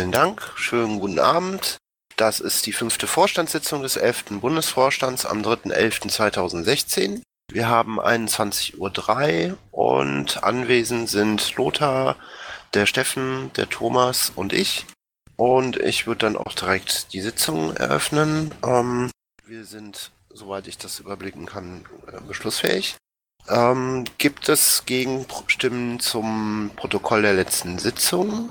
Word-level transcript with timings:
Vielen 0.00 0.12
Dank. 0.12 0.52
Schönen 0.56 0.98
guten 0.98 1.18
Abend. 1.18 1.76
Das 2.16 2.40
ist 2.40 2.64
die 2.64 2.72
fünfte 2.72 3.06
Vorstandssitzung 3.06 3.82
des 3.82 3.96
11. 3.98 4.40
Bundesvorstands 4.40 5.26
am 5.26 5.42
3.11.2016. 5.42 7.20
Wir 7.52 7.68
haben 7.68 8.00
21.03 8.00 9.50
Uhr 9.50 9.58
und 9.72 10.42
anwesend 10.42 11.10
sind 11.10 11.54
Lothar, 11.56 12.16
der 12.72 12.86
Steffen, 12.86 13.52
der 13.58 13.68
Thomas 13.68 14.32
und 14.34 14.54
ich. 14.54 14.86
Und 15.36 15.76
ich 15.76 16.06
würde 16.06 16.20
dann 16.20 16.38
auch 16.38 16.54
direkt 16.54 17.12
die 17.12 17.20
Sitzung 17.20 17.76
eröffnen. 17.76 18.54
Ähm, 18.64 19.10
wir 19.44 19.66
sind, 19.66 20.12
soweit 20.30 20.66
ich 20.66 20.78
das 20.78 20.98
überblicken 20.98 21.44
kann, 21.44 21.84
äh, 22.06 22.22
beschlussfähig. 22.26 22.96
Ähm, 23.50 24.06
gibt 24.16 24.48
es 24.48 24.84
Gegenstimmen 24.86 26.00
zum 26.00 26.70
Protokoll 26.74 27.20
der 27.20 27.34
letzten 27.34 27.78
Sitzung? 27.78 28.50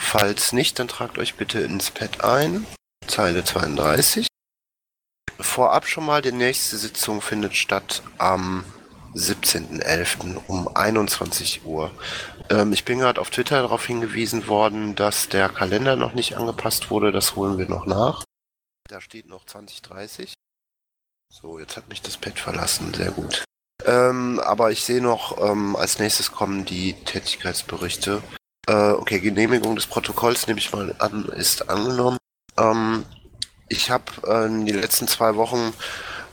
Falls 0.00 0.52
nicht, 0.52 0.78
dann 0.78 0.88
tragt 0.88 1.18
euch 1.18 1.36
bitte 1.36 1.60
ins 1.60 1.92
Pad 1.92 2.24
ein. 2.24 2.66
Zeile 3.06 3.44
32. 3.44 4.26
Vorab 5.38 5.86
schon 5.86 6.04
mal, 6.04 6.20
die 6.20 6.32
nächste 6.32 6.78
Sitzung 6.78 7.20
findet 7.20 7.54
statt 7.54 8.02
am 8.18 8.64
17.11. 9.14 10.40
um 10.48 10.74
21 10.74 11.64
Uhr. 11.64 11.92
Ähm, 12.48 12.72
ich 12.72 12.84
bin 12.84 12.98
gerade 12.98 13.20
auf 13.20 13.30
Twitter 13.30 13.62
darauf 13.62 13.86
hingewiesen 13.86 14.48
worden, 14.48 14.96
dass 14.96 15.28
der 15.28 15.48
Kalender 15.48 15.94
noch 15.94 16.14
nicht 16.14 16.36
angepasst 16.36 16.90
wurde. 16.90 17.12
Das 17.12 17.36
holen 17.36 17.58
wir 17.58 17.68
noch 17.68 17.86
nach. 17.86 18.24
Da 18.88 19.00
steht 19.00 19.28
noch 19.28 19.44
2030. 19.44 20.34
So, 21.32 21.60
jetzt 21.60 21.76
hat 21.76 21.88
mich 21.88 22.02
das 22.02 22.16
Pad 22.16 22.40
verlassen. 22.40 22.92
Sehr 22.94 23.12
gut. 23.12 23.44
Ähm, 23.84 24.40
aber 24.40 24.72
ich 24.72 24.82
sehe 24.82 25.00
noch, 25.00 25.38
ähm, 25.40 25.76
als 25.76 26.00
nächstes 26.00 26.32
kommen 26.32 26.64
die 26.64 26.94
Tätigkeitsberichte. 27.04 28.22
Äh, 28.70 28.92
okay, 28.92 29.18
Genehmigung 29.18 29.74
des 29.74 29.86
Protokolls 29.86 30.46
nehme 30.46 30.60
ich 30.60 30.72
mal 30.72 30.94
an, 31.00 31.24
ist 31.36 31.68
angenommen. 31.68 32.18
Ähm, 32.56 33.04
ich 33.68 33.90
habe 33.90 34.04
äh, 34.28 34.46
in 34.46 34.64
den 34.64 34.80
letzten 34.80 35.08
zwei 35.08 35.34
Wochen 35.34 35.72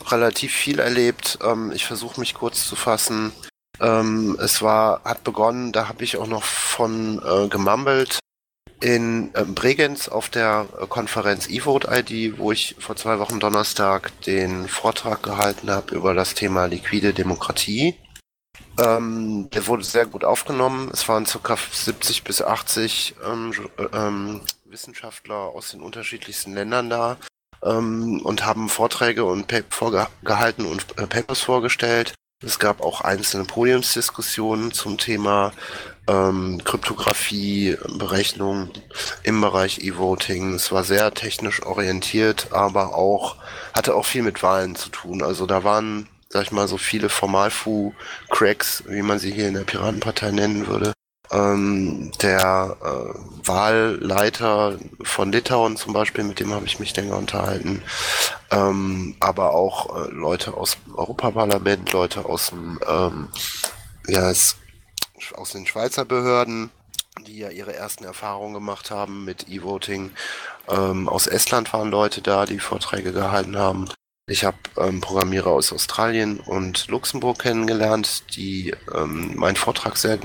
relativ 0.06 0.54
viel 0.54 0.78
erlebt. 0.78 1.40
Ähm, 1.44 1.72
ich 1.72 1.88
versuche 1.88 2.20
mich 2.20 2.36
kurz 2.36 2.68
zu 2.68 2.76
fassen. 2.76 3.32
Ähm, 3.80 4.38
es 4.40 4.62
war, 4.62 5.04
hat 5.04 5.24
begonnen, 5.24 5.72
da 5.72 5.88
habe 5.88 6.04
ich 6.04 6.18
auch 6.18 6.28
noch 6.28 6.44
von 6.44 7.20
äh, 7.26 7.48
gemambelt 7.48 8.20
in 8.82 9.34
äh, 9.34 9.44
Bregenz 9.44 10.08
auf 10.08 10.30
der 10.30 10.68
äh, 10.80 10.86
Konferenz 10.86 11.50
eVote 11.50 11.88
ID, 11.92 12.38
wo 12.38 12.52
ich 12.52 12.76
vor 12.78 12.96
zwei 12.96 13.18
Wochen 13.18 13.40
Donnerstag 13.40 14.12
den 14.22 14.68
Vortrag 14.68 15.24
gehalten 15.24 15.72
habe 15.72 15.96
über 15.96 16.14
das 16.14 16.36
Thema 16.36 16.66
liquide 16.66 17.16
Demokratie. 17.16 17.96
Ähm, 18.80 19.50
der 19.52 19.68
wurde 19.68 19.84
sehr 19.84 20.06
gut 20.06 20.24
aufgenommen. 20.24 20.90
Es 20.94 21.08
waren 21.10 21.26
ca. 21.26 21.58
70 21.72 22.24
bis 22.24 22.42
80 22.42 23.16
ähm, 23.26 23.54
ähm, 23.94 24.42
Wissenschaftler 24.66 25.36
aus 25.36 25.72
den 25.72 25.82
unterschiedlichsten 25.82 26.54
Ländern 26.54 26.90
da 26.90 27.18
ähm, 27.64 28.22
und 28.24 28.46
haben 28.46 28.70
Vorträge 28.70 29.26
und 29.26 29.52
vorgehalten 29.70 30.66
und 30.66 30.86
äh, 30.98 31.08
Papers 31.08 31.42
vorgestellt. 31.42 32.14
Es 32.46 32.60
gab 32.60 32.82
auch 32.82 33.02
einzelne 33.02 33.46
Podiumsdiskussionen 33.46 34.72
zum 34.72 35.00
Thema 35.00 35.54
ähm, 36.08 36.62
Kryptographie, 36.64 37.76
Berechnung 37.98 38.70
im 39.24 39.42
Bereich 39.42 39.80
E-Voting. 39.80 40.54
Es 40.54 40.72
war 40.72 40.84
sehr 40.84 41.12
technisch 41.16 41.64
orientiert, 41.64 42.50
aber 42.52 42.96
auch 42.96 43.38
hatte 43.74 43.96
auch 43.96 44.06
viel 44.06 44.22
mit 44.22 44.44
Wahlen 44.44 44.76
zu 44.76 44.90
tun. 44.90 45.24
Also 45.24 45.48
da 45.48 45.64
waren 45.64 46.08
sag 46.30 46.44
ich 46.44 46.52
mal, 46.52 46.68
so 46.68 46.78
viele 46.78 47.10
Formalfu-Cracks, 47.10 48.84
wie 48.88 49.02
man 49.02 49.20
sie 49.20 49.32
hier 49.32 49.48
in 49.48 49.54
der 49.54 49.64
Piratenpartei 49.64 50.32
nennen 50.32 50.68
würde. 50.68 50.94
Ähm, 51.30 52.12
der 52.22 52.78
äh, 52.82 53.48
Wahlleiter 53.48 54.78
von 55.04 55.32
Litauen 55.32 55.76
zum 55.76 55.92
Beispiel, 55.92 56.24
mit 56.24 56.40
dem 56.40 56.54
habe 56.54 56.66
ich 56.66 56.80
mich 56.80 56.96
länger 56.96 57.18
unterhalten, 57.18 57.82
ähm, 58.50 59.16
aber 59.20 59.54
auch 59.54 60.08
äh, 60.08 60.10
Leute 60.12 60.54
aus 60.54 60.78
dem 60.86 60.96
Europaparlament, 60.96 61.92
Leute 61.92 62.24
aus 62.24 62.52
dem, 62.52 62.80
ähm, 62.88 63.28
ja, 64.08 64.30
aus 64.30 65.52
den 65.52 65.68
Schweizer 65.68 66.06
Behörden, 66.06 66.70
die 67.26 67.40
ja 67.40 67.50
ihre 67.50 67.76
ersten 67.76 68.06
Erfahrungen 68.06 68.54
gemacht 68.54 68.90
haben 68.90 69.26
mit 69.26 69.50
E-Voting. 69.50 70.12
Ähm, 70.70 71.10
aus 71.10 71.28
Estland 71.28 71.74
waren 71.74 71.90
Leute 71.90 72.22
da, 72.22 72.46
die 72.46 72.60
Vorträge 72.60 73.12
gehalten 73.12 73.58
haben. 73.58 73.90
Ich 74.30 74.44
habe 74.44 74.58
ähm, 74.78 75.00
Programmierer 75.00 75.48
aus 75.48 75.72
Australien 75.72 76.42
und 76.42 76.90
Luxemburg 76.90 77.40
kennengelernt, 77.40 78.36
die 78.36 78.74
ähm, 78.94 79.36
meinen 79.36 79.56
Vortrag 79.56 79.96
sehr 79.96 80.20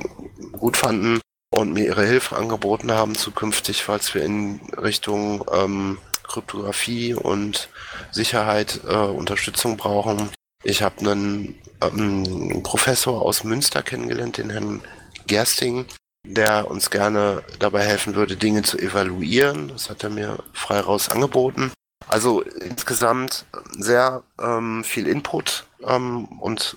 gut 0.53 0.77
fanden 0.77 1.21
und 1.55 1.73
mir 1.73 1.87
ihre 1.87 2.05
Hilfe 2.05 2.37
angeboten 2.37 2.91
haben 2.91 3.15
zukünftig, 3.15 3.85
falls 3.85 4.13
wir 4.15 4.25
in 4.25 4.61
Richtung 4.77 5.45
ähm, 5.53 5.99
Kryptographie 6.25 7.15
und 7.15 7.69
Sicherheit 8.11 8.81
äh, 8.89 8.97
Unterstützung 8.97 9.77
brauchen. 9.77 10.31
Ich 10.65 10.83
habe 10.83 10.99
einen 11.01 11.55
ähm, 11.81 12.63
Professor 12.65 13.23
aus 13.23 13.45
Münster 13.45 13.85
kennengelernt, 13.85 14.39
den 14.39 14.51
Herrn 14.51 14.81
Gersting, 15.29 15.87
der 16.27 16.69
uns 16.69 16.91
gerne 16.91 17.45
dabei 17.61 17.85
helfen 17.85 18.17
würde, 18.17 18.37
Dinge 18.37 18.63
zu 18.63 18.79
evaluieren. 18.79 19.69
Das 19.69 19.91
hat 19.91 20.03
er 20.03 20.11
mir 20.11 20.43
frei 20.53 20.81
raus 20.81 21.09
angeboten. 21.09 21.71
Also 22.09 22.43
insgesamt 22.43 23.47
sehr 23.79 24.23
ähm, 24.41 24.85
viel 24.85 25.07
Input 25.07 25.67
ähm, 25.87 26.27
und 26.41 26.77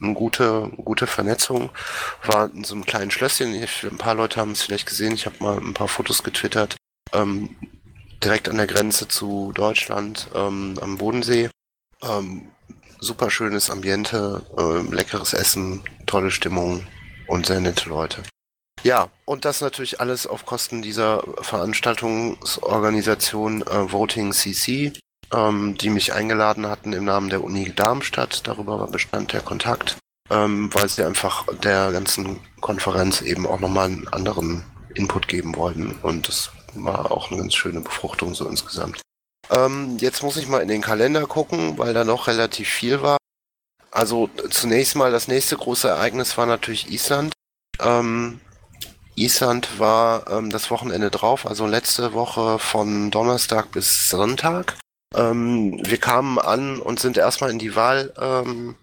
eine 0.00 0.14
gute, 0.14 0.70
gute 0.76 1.06
Vernetzung. 1.06 1.70
War 2.24 2.50
in 2.52 2.64
so 2.64 2.74
einem 2.74 2.86
kleinen 2.86 3.10
Schlösschen. 3.10 3.54
Ich, 3.54 3.84
ein 3.84 3.98
paar 3.98 4.14
Leute 4.14 4.40
haben 4.40 4.52
es 4.52 4.62
vielleicht 4.62 4.86
gesehen. 4.86 5.12
Ich 5.12 5.26
habe 5.26 5.36
mal 5.40 5.58
ein 5.58 5.74
paar 5.74 5.88
Fotos 5.88 6.22
getwittert. 6.22 6.76
Ähm, 7.12 7.56
direkt 8.22 8.48
an 8.48 8.56
der 8.56 8.66
Grenze 8.66 9.08
zu 9.08 9.52
Deutschland 9.54 10.28
ähm, 10.34 10.78
am 10.80 10.98
Bodensee. 10.98 11.50
Ähm, 12.02 12.48
super 12.98 13.30
schönes 13.30 13.70
Ambiente, 13.70 14.42
äh, 14.56 14.94
leckeres 14.94 15.32
Essen, 15.32 15.82
tolle 16.06 16.30
Stimmung 16.30 16.86
und 17.26 17.46
sehr 17.46 17.60
nette 17.60 17.88
Leute. 17.88 18.22
Ja, 18.82 19.10
und 19.26 19.44
das 19.44 19.60
natürlich 19.60 20.00
alles 20.00 20.26
auf 20.26 20.46
Kosten 20.46 20.80
dieser 20.80 21.22
Veranstaltungsorganisation 21.42 23.60
äh, 23.62 23.92
Voting 23.92 24.32
CC, 24.32 24.94
ähm, 25.32 25.76
die 25.76 25.90
mich 25.90 26.14
eingeladen 26.14 26.66
hatten 26.66 26.94
im 26.94 27.04
Namen 27.04 27.28
der 27.28 27.44
Uni 27.44 27.74
Darmstadt. 27.74 28.46
Darüber 28.46 28.86
bestand 28.86 29.34
der 29.34 29.42
Kontakt, 29.42 29.98
ähm, 30.30 30.70
weil 30.72 30.88
sie 30.88 31.04
einfach 31.04 31.44
der 31.62 31.92
ganzen 31.92 32.40
Konferenz 32.60 33.20
eben 33.20 33.46
auch 33.46 33.60
nochmal 33.60 33.84
einen 33.86 34.08
anderen 34.08 34.64
Input 34.94 35.28
geben 35.28 35.56
wollten. 35.56 35.92
Und 36.02 36.28
das 36.28 36.50
war 36.74 37.12
auch 37.12 37.30
eine 37.30 37.40
ganz 37.40 37.54
schöne 37.54 37.80
Befruchtung 37.80 38.34
so 38.34 38.48
insgesamt. 38.48 39.02
Ähm, 39.50 39.98
jetzt 39.98 40.22
muss 40.22 40.38
ich 40.38 40.48
mal 40.48 40.62
in 40.62 40.68
den 40.68 40.80
Kalender 40.80 41.26
gucken, 41.26 41.76
weil 41.76 41.92
da 41.92 42.04
noch 42.04 42.28
relativ 42.28 42.68
viel 42.68 43.02
war. 43.02 43.18
Also 43.90 44.30
zunächst 44.50 44.94
mal 44.94 45.10
das 45.10 45.26
nächste 45.28 45.56
große 45.56 45.88
Ereignis 45.88 46.38
war 46.38 46.46
natürlich 46.46 46.90
Island. 46.90 47.32
Ähm, 47.80 48.40
Island 49.20 49.78
war 49.78 50.30
ähm, 50.30 50.50
das 50.50 50.70
Wochenende 50.70 51.10
drauf, 51.10 51.46
also 51.46 51.66
letzte 51.66 52.14
Woche 52.14 52.58
von 52.58 53.10
Donnerstag 53.10 53.70
bis 53.72 54.08
Sonntag. 54.08 54.76
Ähm, 55.14 55.80
wir 55.84 55.98
kamen 55.98 56.38
an 56.38 56.80
und 56.80 57.00
sind 57.00 57.16
erstmal 57.16 57.50
in 57.50 57.58
die 57.58 57.76
Wahl, 57.76 58.12
ähm, 58.18 58.76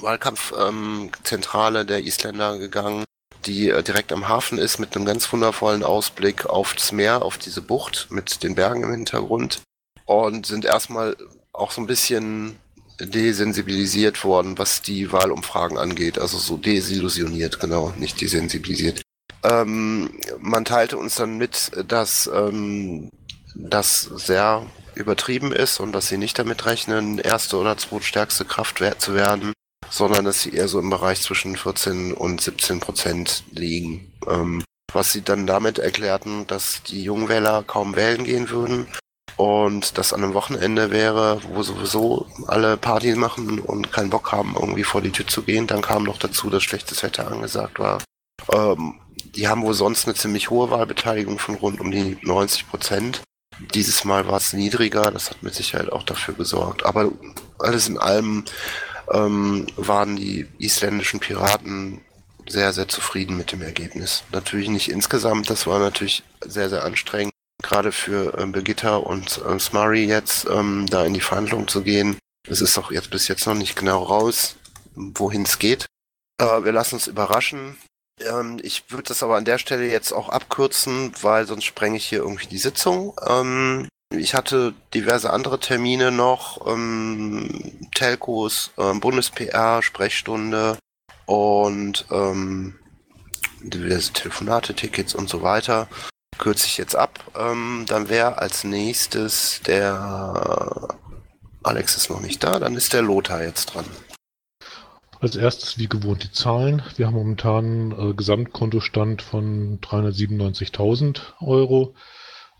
Wahlkampfzentrale 0.00 1.84
der 1.84 2.04
Isländer 2.04 2.58
gegangen, 2.58 3.04
die 3.46 3.70
äh, 3.70 3.82
direkt 3.82 4.12
am 4.12 4.28
Hafen 4.28 4.58
ist 4.58 4.78
mit 4.78 4.94
einem 4.94 5.04
ganz 5.04 5.32
wundervollen 5.32 5.82
Ausblick 5.82 6.46
aufs 6.46 6.92
Meer, 6.92 7.22
auf 7.22 7.38
diese 7.38 7.62
Bucht 7.62 8.08
mit 8.10 8.42
den 8.44 8.54
Bergen 8.54 8.84
im 8.84 8.92
Hintergrund 8.92 9.62
und 10.04 10.46
sind 10.46 10.64
erstmal 10.64 11.16
auch 11.52 11.72
so 11.72 11.80
ein 11.80 11.88
bisschen 11.88 12.56
desensibilisiert 13.00 14.24
worden, 14.24 14.58
was 14.58 14.82
die 14.82 15.10
Wahlumfragen 15.10 15.78
angeht. 15.78 16.18
Also 16.18 16.38
so 16.38 16.56
desillusioniert, 16.56 17.58
genau, 17.58 17.92
nicht 17.96 18.20
desensibilisiert. 18.20 19.02
Ähm, 19.42 20.10
man 20.38 20.64
teilte 20.64 20.98
uns 20.98 21.14
dann 21.14 21.38
mit, 21.38 21.70
dass 21.88 22.30
ähm, 22.32 23.10
das 23.54 24.02
sehr 24.02 24.66
übertrieben 24.94 25.52
ist 25.52 25.80
und 25.80 25.92
dass 25.92 26.08
sie 26.08 26.18
nicht 26.18 26.38
damit 26.38 26.66
rechnen, 26.66 27.18
erste 27.18 27.56
oder 27.56 27.76
zweitstärkste 27.76 28.44
Kraft 28.44 28.82
zu 28.98 29.14
werden, 29.14 29.52
sondern 29.88 30.24
dass 30.24 30.42
sie 30.42 30.50
eher 30.50 30.68
so 30.68 30.78
im 30.78 30.90
Bereich 30.90 31.22
zwischen 31.22 31.56
14 31.56 32.12
und 32.12 32.40
17 32.40 32.80
Prozent 32.80 33.44
liegen. 33.50 34.12
Ähm, 34.28 34.62
was 34.92 35.12
sie 35.12 35.22
dann 35.22 35.46
damit 35.46 35.78
erklärten, 35.78 36.46
dass 36.46 36.82
die 36.82 37.02
Jungwähler 37.02 37.62
kaum 37.62 37.96
wählen 37.96 38.24
gehen 38.24 38.50
würden 38.50 38.88
und 39.36 39.96
das 39.98 40.12
an 40.12 40.22
einem 40.22 40.34
Wochenende 40.34 40.90
wäre, 40.90 41.40
wo 41.54 41.62
sowieso 41.62 42.26
alle 42.46 42.76
Party 42.76 43.14
machen 43.14 43.60
und 43.60 43.92
keinen 43.92 44.10
Bock 44.10 44.32
haben, 44.32 44.54
irgendwie 44.58 44.84
vor 44.84 45.00
die 45.00 45.12
Tür 45.12 45.26
zu 45.26 45.42
gehen. 45.42 45.66
Dann 45.66 45.80
kam 45.80 46.04
noch 46.04 46.18
dazu, 46.18 46.50
dass 46.50 46.62
schlechtes 46.62 47.02
Wetter 47.02 47.30
angesagt 47.30 47.78
war. 47.78 48.02
Ähm, 48.52 48.94
die 49.24 49.48
haben 49.48 49.62
wohl 49.62 49.74
sonst 49.74 50.06
eine 50.06 50.14
ziemlich 50.14 50.50
hohe 50.50 50.70
Wahlbeteiligung 50.70 51.38
von 51.38 51.56
rund 51.56 51.80
um 51.80 51.90
die 51.90 52.18
90 52.22 52.68
Prozent. 52.68 53.22
Dieses 53.74 54.04
Mal 54.04 54.26
war 54.26 54.38
es 54.38 54.52
niedriger, 54.52 55.10
das 55.10 55.30
hat 55.30 55.42
mit 55.42 55.54
Sicherheit 55.54 55.92
auch 55.92 56.02
dafür 56.02 56.34
gesorgt. 56.34 56.84
Aber 56.84 57.12
alles 57.58 57.88
in 57.88 57.98
allem 57.98 58.44
ähm, 59.12 59.66
waren 59.76 60.16
die 60.16 60.46
isländischen 60.58 61.20
Piraten 61.20 62.00
sehr, 62.48 62.72
sehr 62.72 62.88
zufrieden 62.88 63.36
mit 63.36 63.52
dem 63.52 63.62
Ergebnis. 63.62 64.24
Natürlich 64.32 64.68
nicht 64.68 64.90
insgesamt, 64.90 65.50
das 65.50 65.66
war 65.66 65.78
natürlich 65.78 66.22
sehr, 66.44 66.68
sehr 66.68 66.84
anstrengend, 66.84 67.32
gerade 67.62 67.92
für 67.92 68.36
äh, 68.38 68.46
Birgitta 68.46 68.96
und 68.96 69.40
äh, 69.46 69.58
Smurry 69.58 70.04
jetzt 70.04 70.46
ähm, 70.50 70.86
da 70.88 71.04
in 71.04 71.14
die 71.14 71.20
Verhandlung 71.20 71.68
zu 71.68 71.82
gehen. 71.82 72.16
Es 72.48 72.60
ist 72.60 72.76
doch 72.76 72.90
jetzt 72.90 73.10
bis 73.10 73.28
jetzt 73.28 73.46
noch 73.46 73.54
nicht 73.54 73.76
genau 73.76 74.02
raus, 74.02 74.56
wohin 74.94 75.42
es 75.42 75.58
geht. 75.58 75.86
Äh, 76.38 76.64
wir 76.64 76.72
lassen 76.72 76.96
uns 76.96 77.06
überraschen. 77.06 77.76
Ähm, 78.28 78.58
ich 78.62 78.90
würde 78.90 79.08
das 79.08 79.22
aber 79.22 79.36
an 79.36 79.44
der 79.44 79.58
Stelle 79.58 79.90
jetzt 79.90 80.12
auch 80.12 80.28
abkürzen, 80.28 81.12
weil 81.22 81.46
sonst 81.46 81.64
sprenge 81.64 81.96
ich 81.96 82.06
hier 82.06 82.20
irgendwie 82.20 82.46
die 82.46 82.58
Sitzung. 82.58 83.14
Ähm, 83.26 83.88
ich 84.12 84.34
hatte 84.34 84.74
diverse 84.92 85.30
andere 85.30 85.60
Termine 85.60 86.10
noch, 86.10 86.66
ähm, 86.66 87.88
Telcos, 87.94 88.72
ähm, 88.76 89.00
Bundes-PR, 89.00 89.82
Sprechstunde 89.82 90.76
und 91.26 92.06
ähm, 92.10 92.78
diverse 93.62 94.12
Telefonate, 94.12 94.74
Tickets 94.74 95.14
und 95.14 95.28
so 95.28 95.42
weiter. 95.42 95.88
Kürze 96.38 96.66
ich 96.66 96.78
jetzt 96.78 96.96
ab. 96.96 97.20
Ähm, 97.38 97.84
dann 97.86 98.08
wäre 98.08 98.38
als 98.38 98.64
nächstes 98.64 99.60
der 99.66 100.96
Alex 101.62 101.96
ist 101.96 102.10
noch 102.10 102.20
nicht 102.20 102.42
da, 102.42 102.58
dann 102.58 102.74
ist 102.74 102.92
der 102.92 103.02
Lothar 103.02 103.42
jetzt 103.42 103.66
dran. 103.66 103.84
Als 105.20 105.36
erstes 105.36 105.76
wie 105.76 105.86
gewohnt 105.86 106.24
die 106.24 106.32
Zahlen. 106.32 106.82
Wir 106.96 107.06
haben 107.06 107.14
momentan 107.14 107.92
äh, 107.92 108.14
Gesamtkontostand 108.14 109.20
von 109.20 109.78
397.000 109.80 111.20
Euro. 111.42 111.94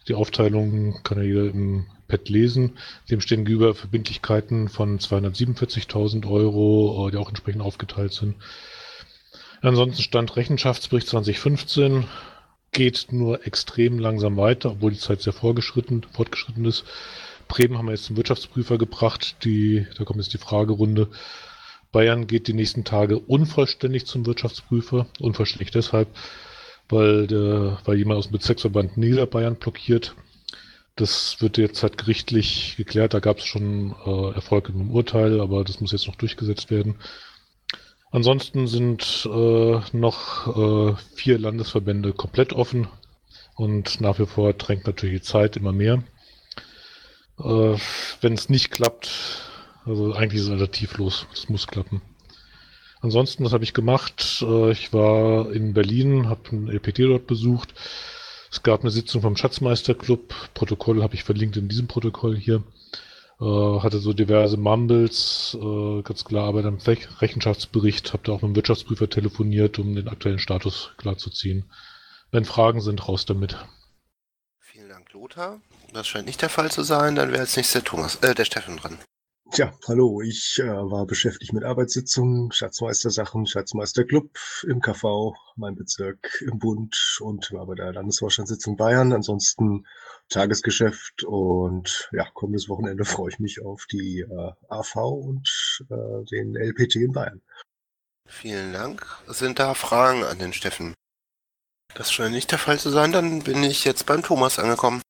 Die 0.09 0.15
Aufteilung 0.15 1.03
kann 1.03 1.17
ja 1.17 1.25
jeder 1.25 1.45
im 1.45 1.87
Pad 2.07 2.29
lesen. 2.29 2.77
Dem 3.11 3.23
stehen 3.23 3.47
gegenüber 3.47 3.75
Verbindlichkeiten 3.75 4.69
von 4.69 4.99
247.000 4.99 6.31
Euro, 6.31 7.09
äh, 7.09 7.11
die 7.11 7.17
auch 7.17 7.31
entsprechend 7.31 7.63
aufgeteilt 7.63 8.13
sind. 8.13 8.35
Ansonsten 9.63 10.03
stand 10.03 10.37
Rechenschaftsbericht 10.37 11.09
2015, 11.09 12.05
geht 12.73 13.07
nur 13.11 13.47
extrem 13.47 13.99
langsam 13.99 14.37
weiter, 14.37 14.73
obwohl 14.73 14.93
die 14.93 14.99
Zeit 14.99 15.23
sehr 15.23 15.33
fortgeschritten, 15.33 16.03
fortgeschritten 16.13 16.67
ist. 16.67 16.85
Bremen 17.49 17.79
haben 17.79 17.87
wir 17.87 17.93
jetzt 17.93 18.05
zum 18.05 18.19
Wirtschaftsprüfer 18.19 18.77
gebracht. 18.77 19.37
Die, 19.45 19.87
da 19.97 20.05
kommt 20.05 20.21
jetzt 20.21 20.35
die 20.35 20.39
Fragerunde. 20.39 21.09
Bayern 21.93 22.27
geht 22.27 22.49
die 22.49 22.53
nächsten 22.53 22.85
Tage 22.85 23.19
unvollständig 23.19 24.07
zum 24.07 24.27
Wirtschaftsprüfer. 24.27 25.07
Unvollständig 25.19 25.71
deshalb, 25.71 26.09
weil, 26.89 27.27
der, 27.27 27.79
weil 27.85 27.99
jemand 27.99 28.19
aus 28.19 28.29
dem 28.29 28.33
Bezirksverband 28.33 28.97
Niederbayern 28.97 29.57
blockiert. 29.57 30.15
Das 30.97 31.41
wird 31.41 31.59
jetzt 31.59 31.83
halt 31.83 31.99
gerichtlich 31.99 32.75
geklärt. 32.77 33.15
Da 33.15 33.21
gab 33.21 33.39
es 33.39 33.45
schon 33.45 33.95
äh, 34.07 34.35
Erfolg 34.35 34.69
im 34.69 34.91
Urteil, 34.91 35.41
aber 35.41 35.65
das 35.65 35.81
muss 35.81 35.93
jetzt 35.93 36.07
noch 36.07 36.17
durchgesetzt 36.17 36.71
werden. 36.71 36.97
Ansonsten 38.13 38.67
sind 38.67 39.29
äh, 39.33 39.81
noch 39.93 40.47
äh, 40.57 40.97
vier 41.15 41.39
Landesverbände 41.39 42.13
komplett 42.13 42.53
offen 42.53 42.89
und 43.55 44.01
nach 44.01 44.19
wie 44.19 44.27
vor 44.27 44.53
drängt 44.53 44.87
natürlich 44.87 45.21
die 45.21 45.27
Zeit 45.27 45.57
immer 45.57 45.73
mehr. 45.73 46.03
Äh, 47.39 47.77
Wenn 48.21 48.35
es 48.35 48.49
nicht 48.49 48.71
klappt, 48.71 49.49
also 49.85 50.13
eigentlich 50.15 50.41
ist 50.41 50.47
es 50.47 50.53
alternativlos. 50.53 51.27
Es 51.33 51.49
muss 51.49 51.67
klappen. 51.67 52.03
Ansonsten, 53.01 53.45
was 53.45 53.53
habe 53.53 53.65
ich 53.65 53.73
gemacht? 53.73 54.43
Äh, 54.43 54.73
ich 54.73 54.93
war 54.93 55.51
in 55.53 55.73
Berlin, 55.73 56.29
habe 56.29 56.51
ein 56.53 56.69
LPT 56.69 57.01
dort 57.01 57.27
besucht. 57.27 57.75
Es 58.51 58.63
gab 58.63 58.81
eine 58.81 58.91
Sitzung 58.91 59.23
vom 59.23 59.37
Schatzmeisterclub. 59.37 60.35
Protokoll 60.55 61.03
habe 61.03 61.15
ich 61.15 61.25
verlinkt 61.25 61.57
in 61.57 61.69
diesem 61.69 61.87
Protokoll 61.87 62.37
hier. 62.37 62.63
Äh, 63.41 63.81
hatte 63.81 64.01
so 64.01 64.13
diverse 64.13 64.59
Mumbles, 64.59 65.57
äh, 65.59 66.03
ganz 66.03 66.25
klar, 66.27 66.47
aber 66.47 66.63
dann 66.63 66.77
Rechenschaftsbericht, 66.77 68.13
habe 68.13 68.23
da 68.25 68.33
auch 68.33 68.43
mit 68.43 68.51
dem 68.51 68.57
Wirtschaftsprüfer 68.57 69.09
telefoniert, 69.09 69.79
um 69.79 69.95
den 69.95 70.09
aktuellen 70.09 70.39
Status 70.39 70.91
klarzuziehen. 70.99 71.65
Wenn 72.31 72.45
Fragen 72.45 72.83
sind, 72.83 73.09
raus 73.09 73.25
damit. 73.25 73.57
Vielen 74.59 74.91
Dank, 74.91 75.11
Lothar. 75.15 75.61
Das 75.95 76.07
scheint 76.07 76.27
nicht 76.27 76.43
der 76.43 76.51
Fall 76.51 76.71
zu 76.71 76.83
sein. 76.83 77.15
Dann 77.15 77.31
wäre 77.31 77.43
jetzt 77.43 77.57
nicht 77.57 77.75
der 77.75 77.83
Thomas, 77.83 78.17
äh, 78.17 78.35
der 78.35 78.45
Steffen 78.45 78.77
dran. 78.77 78.99
Tja, 79.53 79.73
hallo, 79.89 80.21
ich 80.21 80.61
äh, 80.61 80.69
war 80.69 81.07
beschäftigt 81.07 81.53
mit 81.53 81.65
Arbeitssitzungen, 81.65 82.53
Schatzmeistersachen, 82.53 83.47
Schatzmeisterclub 83.47 84.31
im 84.69 84.81
KV, 84.81 85.35
mein 85.57 85.75
Bezirk 85.75 86.41
im 86.43 86.61
Bund 86.61 87.19
und 87.21 87.51
war 87.51 87.67
bei 87.67 87.75
der 87.75 87.93
Landesvorstandssitzung 87.93 88.77
Bayern. 88.77 89.13
Ansonsten 89.13 89.89
Tagesgeschäft 90.29 91.25
und 91.25 92.09
ja, 92.13 92.29
kommendes 92.33 92.69
Wochenende 92.69 93.05
freue 93.05 93.31
ich 93.31 93.41
mich 93.41 93.61
auf 93.61 93.87
die 93.91 94.21
äh, 94.21 94.53
AV 94.69 94.97
und 94.97 95.85
äh, 95.91 96.25
den 96.31 96.55
LPT 96.55 96.97
in 96.97 97.13
Bayern. 97.13 97.43
Vielen 98.29 98.73
Dank. 98.73 99.05
Sind 99.27 99.59
da 99.59 99.75
Fragen 99.75 100.23
an 100.23 100.39
den 100.39 100.53
Steffen? 100.53 100.95
Das 101.95 102.13
scheint 102.13 102.35
nicht 102.35 102.53
der 102.53 102.61
Fall 102.61 102.79
zu 102.79 102.91
sein. 102.91 103.11
Dann 103.11 103.43
bin 103.43 103.65
ich 103.65 103.85
jetzt 103.85 104.07
beim 104.07 104.23
Thomas 104.23 104.61
angekommen. 104.61 105.03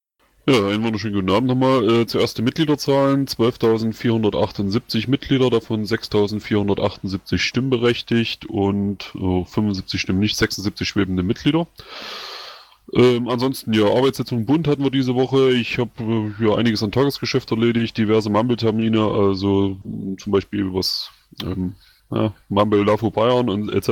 Ja, 0.50 0.67
einen 0.67 0.82
wunderschönen 0.82 1.14
guten 1.14 1.31
Abend 1.31 1.47
nochmal. 1.47 1.88
Äh, 1.88 2.06
zuerst 2.06 2.37
die 2.37 2.43
Mitgliederzahlen. 2.43 3.26
12.478 3.29 5.08
Mitglieder, 5.08 5.49
davon 5.49 5.85
6.478 5.85 7.38
stimmberechtigt 7.38 8.47
und 8.47 9.12
äh, 9.14 9.44
75 9.44 10.00
Stimmen 10.00 10.19
nicht, 10.19 10.37
76 10.37 10.88
schwebende 10.88 11.23
Mitglieder. 11.23 11.69
Ähm, 12.93 13.29
ansonsten, 13.29 13.73
ja, 13.75 13.85
Arbeitssitzung 13.85 14.44
Bund 14.44 14.67
hatten 14.67 14.82
wir 14.82 14.91
diese 14.91 15.14
Woche. 15.14 15.52
Ich 15.52 15.79
habe 15.79 15.93
äh, 16.00 16.44
ja 16.44 16.56
einiges 16.56 16.82
an 16.82 16.91
Tagesgeschäft 16.91 17.52
erledigt, 17.52 17.97
diverse 17.97 18.29
Mumble-Termine, 18.29 19.05
also 19.05 19.76
zum 20.19 20.32
Beispiel 20.32 20.75
was 20.75 21.12
ähm, 21.44 21.76
ja, 22.11 22.35
Mumble 22.49 22.82
LAFO 22.82 23.12
Bayern 23.12 23.49
und 23.50 23.73
etc. 23.73 23.91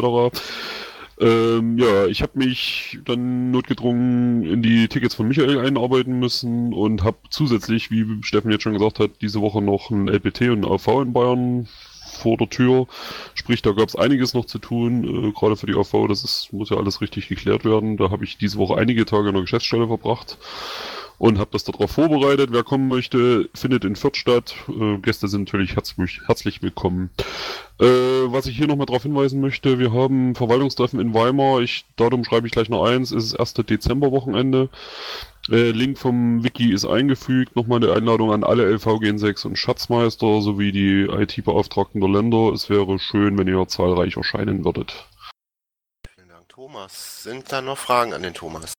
Ähm, 1.20 1.78
ja, 1.78 2.06
ich 2.06 2.22
habe 2.22 2.38
mich 2.38 2.98
dann 3.04 3.50
notgedrungen 3.50 4.44
in 4.44 4.62
die 4.62 4.86
Tickets 4.88 5.14
von 5.14 5.26
Michael 5.26 5.58
einarbeiten 5.58 6.18
müssen 6.18 6.72
und 6.72 7.02
habe 7.02 7.18
zusätzlich, 7.30 7.90
wie 7.90 8.22
Steffen 8.22 8.50
jetzt 8.52 8.62
schon 8.62 8.74
gesagt 8.74 9.00
hat, 9.00 9.10
diese 9.20 9.40
Woche 9.40 9.60
noch 9.60 9.90
ein 9.90 10.08
LPT 10.08 10.42
und 10.42 10.64
ein 10.64 10.70
AV 10.70 11.02
in 11.02 11.12
Bayern 11.12 11.68
vor 12.12 12.36
der 12.36 12.48
Tür. 12.48 12.86
Sprich, 13.34 13.62
da 13.62 13.72
gab 13.72 13.88
es 13.88 13.96
einiges 13.96 14.32
noch 14.34 14.44
zu 14.44 14.58
tun, 14.58 15.04
äh, 15.04 15.32
gerade 15.32 15.56
für 15.56 15.66
die 15.66 15.74
AV, 15.74 16.06
das 16.08 16.22
ist, 16.22 16.52
muss 16.52 16.70
ja 16.70 16.76
alles 16.76 17.00
richtig 17.00 17.28
geklärt 17.28 17.64
werden. 17.64 17.96
Da 17.96 18.10
habe 18.10 18.24
ich 18.24 18.38
diese 18.38 18.58
Woche 18.58 18.76
einige 18.76 19.04
Tage 19.04 19.28
in 19.28 19.34
der 19.34 19.42
Geschäftsstelle 19.42 19.88
verbracht 19.88 20.38
und 21.18 21.38
habe 21.38 21.50
das 21.52 21.64
darauf 21.64 21.90
vorbereitet. 21.90 22.50
Wer 22.52 22.62
kommen 22.62 22.88
möchte, 22.88 23.48
findet 23.54 23.84
in 23.84 23.96
Fürth 23.96 24.16
statt. 24.16 24.54
Äh, 24.68 24.98
Gäste 24.98 25.28
sind 25.28 25.46
natürlich 25.46 25.74
herzlich, 25.74 26.20
herzlich 26.26 26.62
willkommen. 26.62 27.10
Äh, 27.80 27.84
was 27.84 28.46
ich 28.46 28.56
hier 28.56 28.68
nochmal 28.68 28.86
darauf 28.86 29.02
hinweisen 29.02 29.40
möchte, 29.40 29.78
wir 29.78 29.92
haben 29.92 30.34
Verwaltungstreffen 30.34 31.00
in 31.00 31.14
Weimar. 31.14 31.60
Ich, 31.60 31.84
Datum 31.96 32.24
schreibe 32.24 32.46
ich 32.46 32.52
gleich 32.52 32.68
noch 32.68 32.84
eins, 32.84 33.10
ist 33.10 33.32
das 33.32 33.38
erste 33.38 33.64
Dezemberwochenende. 33.64 34.68
Äh, 35.50 35.70
Link 35.70 35.98
vom 35.98 36.44
Wiki 36.44 36.72
ist 36.72 36.84
eingefügt. 36.84 37.56
Nochmal 37.56 37.82
eine 37.82 37.92
Einladung 37.92 38.32
an 38.32 38.44
alle 38.44 38.70
LV 38.70 39.00
Gen 39.00 39.18
6 39.18 39.46
und 39.46 39.56
Schatzmeister 39.56 40.40
sowie 40.40 40.72
die 40.72 41.02
IT-Beauftragten 41.04 42.00
der 42.00 42.10
Länder. 42.10 42.52
Es 42.52 42.70
wäre 42.70 42.98
schön, 42.98 43.38
wenn 43.38 43.48
ihr 43.48 43.66
zahlreich 43.66 44.16
erscheinen 44.16 44.64
würdet. 44.64 45.08
Vielen 46.14 46.28
Dank, 46.28 46.48
Thomas. 46.48 47.22
Sind 47.22 47.50
da 47.50 47.60
noch 47.60 47.78
Fragen 47.78 48.12
an 48.12 48.22
den 48.22 48.34
Thomas? 48.34 48.77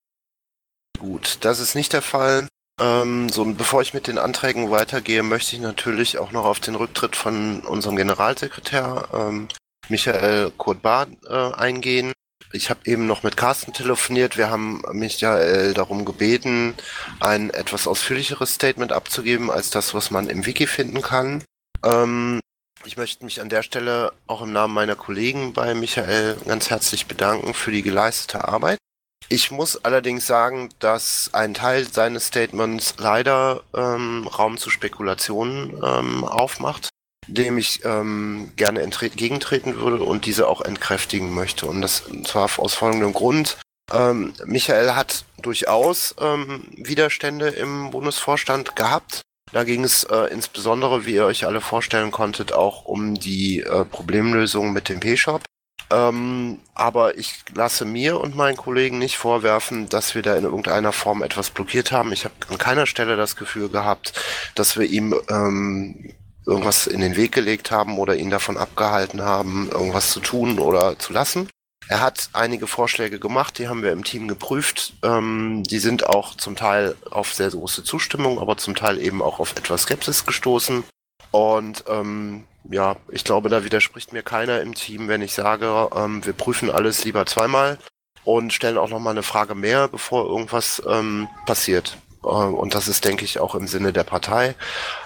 Gut, 1.00 1.38
das 1.42 1.60
ist 1.60 1.76
nicht 1.76 1.94
der 1.94 2.02
Fall. 2.02 2.48
Ähm, 2.80 3.30
so, 3.30 3.46
bevor 3.46 3.82
ich 3.82 3.94
mit 3.94 4.08
den 4.08 4.18
Anträgen 4.18 4.70
weitergehe, 4.70 5.24
möchte 5.24 5.56
ich 5.56 5.62
natürlich 5.62 6.18
auch 6.18 6.32
noch 6.32 6.46
auf 6.46 6.60
den 6.60 6.76
Rücktritt 6.76 7.16
von 7.16 7.62
unserem 7.62 7.96
Generalsekretär 7.96 9.08
ähm, 9.14 9.48
Michael 9.88 10.52
Kurt-Bar 10.52 11.08
äh, 11.28 11.54
eingehen. 11.54 12.12
Ich 12.52 12.70
habe 12.70 12.82
eben 12.86 13.06
noch 13.06 13.24
mit 13.24 13.38
Carsten 13.38 13.74
telefoniert. 13.74 14.38
Wir 14.38 14.50
haben 14.50 14.82
Michael 14.92 15.74
darum 15.74 16.04
gebeten, 16.04 16.74
ein 17.20 17.50
etwas 17.52 17.88
ausführlicheres 17.88 18.56
Statement 18.56 18.92
abzugeben 18.92 19.52
als 19.52 19.70
das, 19.70 19.94
was 19.94 20.12
man 20.12 20.30
im 20.30 20.46
Wiki 20.46 20.68
finden 20.68 21.02
kann. 21.02 21.44
Ähm, 21.86 22.40
ich 22.86 22.98
möchte 22.98 23.24
mich 23.24 23.40
an 23.40 23.50
der 23.50 23.64
Stelle 23.64 24.14
auch 24.28 24.42
im 24.42 24.52
Namen 24.52 24.74
meiner 24.74 24.96
Kollegen 24.96 25.54
bei 25.54 25.76
Michael 25.76 26.38
ganz 26.46 26.70
herzlich 26.70 27.06
bedanken 27.06 27.54
für 27.54 27.72
die 27.72 27.84
geleistete 27.84 28.48
Arbeit. 28.48 28.80
Ich 29.32 29.52
muss 29.52 29.86
allerdings 29.86 30.26
sagen, 30.26 30.70
dass 30.80 31.30
ein 31.34 31.54
Teil 31.54 31.88
seines 31.88 32.26
Statements 32.26 32.96
leider 32.98 33.62
ähm, 33.76 34.28
Raum 34.28 34.58
zu 34.58 34.72
Spekulationen 34.72 35.80
ähm, 35.84 36.24
aufmacht, 36.24 36.90
dem 37.28 37.60
ich 37.60 37.86
ähm, 37.86 38.52
gerne 38.56 38.82
entgegentreten 38.82 39.78
würde 39.78 40.04
und 40.04 40.26
diese 40.26 40.48
auch 40.48 40.62
entkräftigen 40.62 41.32
möchte. 41.32 41.68
Und 41.68 41.82
das 41.82 42.06
zwar 42.24 42.50
aus 42.58 42.74
folgendem 42.74 43.14
Grund. 43.14 43.58
Ähm, 43.94 44.34
Michael 44.46 44.96
hat 44.96 45.26
durchaus 45.44 46.16
ähm, 46.20 46.66
Widerstände 46.76 47.50
im 47.50 47.92
Bundesvorstand 47.92 48.76
gehabt. 48.76 49.22
Da 49.52 49.64
ging 49.64 49.84
es 49.84 50.06
äh, 50.06 50.26
insbesondere, 50.32 51.06
wie 51.06 51.14
ihr 51.16 51.26
euch 51.26 51.46
alle 51.46 51.62
vorstellen 51.62 52.10
konntet, 52.10 52.52
auch 52.52 52.86
um 52.86 53.14
die 53.14 53.62
äh, 53.62 53.86
Problemlösung 53.86 54.74
mit 54.74 54.90
dem 54.90 55.00
P-Shop. 55.00 55.44
Ähm, 55.92 56.60
aber 56.76 57.18
ich 57.18 57.44
lasse 57.54 57.86
mir 57.86 58.20
und 58.20 58.36
meinen 58.36 58.58
Kollegen 58.58 59.00
nicht 59.00 59.18
vorwerfen, 59.18 59.90
dass 59.90 60.14
wir 60.14 60.22
da 60.22 60.36
in 60.36 60.44
irgendeiner 60.44 60.92
Form 60.92 61.24
etwas 61.24 61.50
blockiert 61.50 61.92
haben. 61.92 62.12
Ich 62.12 62.26
habe 62.26 62.36
an 62.50 62.58
keiner 62.58 62.86
Stelle 62.86 63.16
das 63.16 63.36
Gefühl 63.36 63.70
gehabt, 63.70 64.14
dass 64.56 64.78
wir 64.78 64.86
ihm 64.86 65.16
ähm, 65.30 66.14
irgendwas 66.46 66.88
in 66.88 67.02
den 67.02 67.16
Weg 67.16 67.32
gelegt 67.32 67.72
haben 67.72 67.98
oder 67.98 68.16
ihn 68.16 68.30
davon 68.30 68.58
abgehalten 68.58 69.22
haben, 69.22 69.70
irgendwas 69.72 70.12
zu 70.12 70.20
tun 70.20 70.60
oder 70.60 70.98
zu 71.00 71.14
lassen. 71.14 71.50
Er 71.88 72.02
hat 72.02 72.30
einige 72.34 72.68
Vorschläge 72.68 73.20
gemacht, 73.20 73.58
die 73.58 73.68
haben 73.68 73.82
wir 73.82 73.92
im 73.92 74.04
Team 74.04 74.28
geprüft. 74.28 74.94
Ähm, 75.02 75.64
die 75.64 75.80
sind 75.80 76.06
auch 76.06 76.36
zum 76.36 76.56
Teil 76.56 76.96
auf 77.10 77.34
sehr 77.34 77.50
große 77.50 77.84
Zustimmung, 77.84 78.38
aber 78.38 78.58
zum 78.58 78.76
Teil 78.76 79.00
eben 79.00 79.24
auch 79.24 79.40
auf 79.40 79.54
etwas 79.54 79.84
Skepsis 79.84 80.26
gestoßen. 80.26 80.84
Und 81.32 81.84
ähm, 81.88 82.46
ja, 82.64 82.96
ich 83.10 83.24
glaube, 83.24 83.50
da 83.50 83.64
widerspricht 83.64 84.14
mir 84.14 84.24
keiner 84.24 84.62
im 84.62 84.76
Team, 84.76 85.08
wenn 85.08 85.22
ich 85.22 85.34
sage, 85.34 85.90
ähm, 85.96 86.26
wir 86.26 86.34
prüfen 86.34 86.70
alles 86.70 87.04
lieber 87.06 87.26
zweimal 87.26 87.78
und 88.24 88.54
stellen 88.54 88.78
auch 88.78 88.90
nochmal 88.90 89.12
eine 89.12 89.24
Frage 89.24 89.56
mehr, 89.56 89.88
bevor 89.88 90.26
irgendwas 90.26 90.82
ähm, 90.88 91.28
passiert. 91.46 91.98
Äh, 92.24 92.28
und 92.28 92.76
das 92.76 92.88
ist, 92.88 93.06
denke 93.06 93.26
ich, 93.26 93.40
auch 93.40 93.56
im 93.56 93.68
Sinne 93.68 93.94
der 93.94 94.04
Partei. 94.04 94.56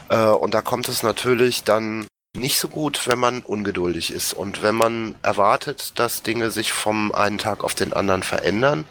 Äh, 0.09 0.25
und 0.25 0.53
da 0.53 0.61
kommt 0.61 0.89
es 0.89 1.03
natürlich 1.03 1.63
dann 1.63 2.07
nicht 2.35 2.57
so 2.57 2.67
gut, 2.67 3.07
wenn 3.07 3.19
man 3.19 3.41
ungeduldig 3.41 4.11
ist 4.11 4.33
und 4.33 4.63
wenn 4.63 4.73
man 4.73 5.13
erwartet, 5.21 5.99
dass 5.99 6.23
Dinge 6.23 6.49
sich 6.49 6.73
vom 6.73 7.11
einen 7.11 7.37
Tag 7.37 7.63
auf 7.63 7.75
den 7.75 7.93
anderen 7.93 8.23
verändern, 8.23 8.85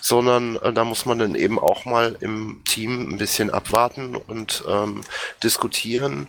sondern 0.00 0.56
äh, 0.56 0.72
da 0.72 0.84
muss 0.84 1.04
man 1.04 1.18
dann 1.18 1.34
eben 1.34 1.58
auch 1.58 1.84
mal 1.86 2.16
im 2.20 2.62
Team 2.64 3.10
ein 3.10 3.18
bisschen 3.18 3.50
abwarten 3.50 4.14
und 4.14 4.62
ähm, 4.68 5.00
diskutieren, 5.42 6.28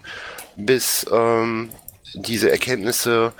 bis 0.55 1.05
ähm, 1.11 1.69
diese 2.13 2.51
Erkenntnisse 2.51 3.33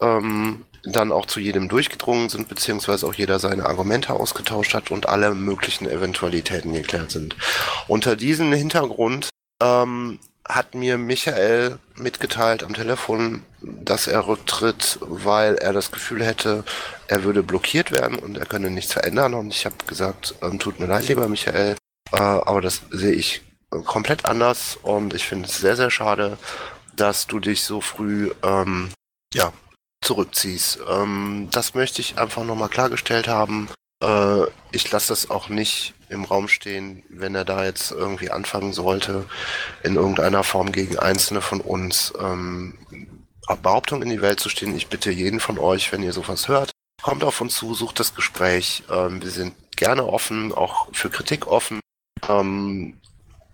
ähm, 0.00 0.64
dann 0.84 1.12
auch 1.12 1.26
zu 1.26 1.40
jedem 1.40 1.68
durchgedrungen 1.68 2.28
sind, 2.28 2.48
beziehungsweise 2.48 3.06
auch 3.06 3.14
jeder 3.14 3.38
seine 3.38 3.66
Argumente 3.66 4.12
ausgetauscht 4.12 4.74
hat 4.74 4.90
und 4.90 5.08
alle 5.08 5.34
möglichen 5.34 5.88
Eventualitäten 5.88 6.72
geklärt 6.72 7.10
sind. 7.10 7.36
Unter 7.86 8.16
diesem 8.16 8.52
Hintergrund 8.52 9.28
ähm, 9.62 10.18
hat 10.48 10.74
mir 10.74 10.98
Michael 10.98 11.78
mitgeteilt 11.94 12.64
am 12.64 12.74
Telefon, 12.74 13.44
dass 13.60 14.08
er 14.08 14.26
rücktritt, 14.26 14.98
weil 15.00 15.54
er 15.54 15.72
das 15.72 15.92
Gefühl 15.92 16.24
hätte, 16.24 16.64
er 17.06 17.22
würde 17.22 17.44
blockiert 17.44 17.92
werden 17.92 18.18
und 18.18 18.38
er 18.38 18.46
könne 18.46 18.70
nichts 18.70 18.92
verändern. 18.92 19.34
Und 19.34 19.54
ich 19.54 19.64
habe 19.64 19.76
gesagt, 19.86 20.34
ähm, 20.42 20.58
tut 20.58 20.80
mir 20.80 20.86
leid, 20.86 21.06
lieber 21.06 21.28
Michael, 21.28 21.76
äh, 22.12 22.16
aber 22.16 22.60
das 22.60 22.82
sehe 22.90 23.12
ich 23.12 23.42
komplett 23.84 24.26
anders 24.26 24.78
und 24.82 25.14
ich 25.14 25.26
finde 25.26 25.48
es 25.48 25.58
sehr, 25.58 25.76
sehr 25.76 25.90
schade, 25.90 26.38
dass 26.94 27.26
du 27.26 27.40
dich 27.40 27.64
so 27.64 27.80
früh 27.80 28.30
ähm, 28.42 28.90
ja, 29.32 29.52
zurückziehst. 30.02 30.80
Ähm, 30.88 31.48
das 31.50 31.74
möchte 31.74 32.00
ich 32.00 32.18
einfach 32.18 32.44
nochmal 32.44 32.68
klargestellt 32.68 33.28
haben. 33.28 33.68
Äh, 34.02 34.42
ich 34.72 34.90
lasse 34.90 35.08
das 35.08 35.30
auch 35.30 35.48
nicht 35.48 35.94
im 36.08 36.24
Raum 36.24 36.48
stehen, 36.48 37.02
wenn 37.08 37.34
er 37.34 37.44
da 37.44 37.64
jetzt 37.64 37.90
irgendwie 37.90 38.30
anfangen 38.30 38.74
sollte, 38.74 39.24
in 39.82 39.96
irgendeiner 39.96 40.44
Form 40.44 40.72
gegen 40.72 40.98
einzelne 40.98 41.40
von 41.40 41.60
uns 41.60 42.12
ähm, 42.20 42.78
Behauptungen 43.62 44.02
in 44.02 44.10
die 44.10 44.22
Welt 44.22 44.40
zu 44.40 44.48
stehen. 44.48 44.76
Ich 44.76 44.88
bitte 44.88 45.10
jeden 45.10 45.40
von 45.40 45.58
euch, 45.58 45.92
wenn 45.92 46.02
ihr 46.02 46.12
sowas 46.12 46.48
hört, 46.48 46.70
kommt 47.02 47.24
auf 47.24 47.40
uns 47.40 47.56
zu, 47.56 47.74
sucht 47.74 48.00
das 48.00 48.14
Gespräch. 48.14 48.84
Ähm, 48.90 49.22
wir 49.22 49.30
sind 49.30 49.54
gerne 49.76 50.06
offen, 50.06 50.52
auch 50.52 50.88
für 50.92 51.10
Kritik 51.10 51.46
offen, 51.46 51.80
ähm, 52.28 53.00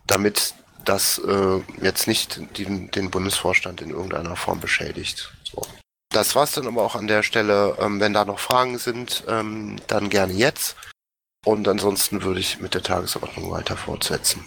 damit 0.08 0.54
das 0.84 1.18
äh, 1.18 1.60
jetzt 1.80 2.08
nicht 2.08 2.58
den, 2.58 2.90
den 2.90 3.10
Bundesvorstand 3.10 3.80
in 3.80 3.90
irgendeiner 3.90 4.36
Form 4.36 4.58
beschädigt. 4.60 5.32
So. 5.44 5.62
Das 6.10 6.34
war's 6.34 6.52
dann 6.52 6.66
aber 6.66 6.82
auch 6.82 6.96
an 6.96 7.06
der 7.06 7.22
Stelle. 7.22 7.76
Ähm, 7.78 8.00
wenn 8.00 8.14
da 8.14 8.24
noch 8.24 8.38
Fragen 8.38 8.78
sind, 8.78 9.24
ähm, 9.28 9.76
dann 9.86 10.08
gerne 10.08 10.32
jetzt. 10.32 10.76
Und 11.44 11.68
ansonsten 11.68 12.22
würde 12.22 12.40
ich 12.40 12.60
mit 12.60 12.74
der 12.74 12.82
Tagesordnung 12.82 13.50
weiter 13.50 13.76
fortsetzen. 13.76 14.44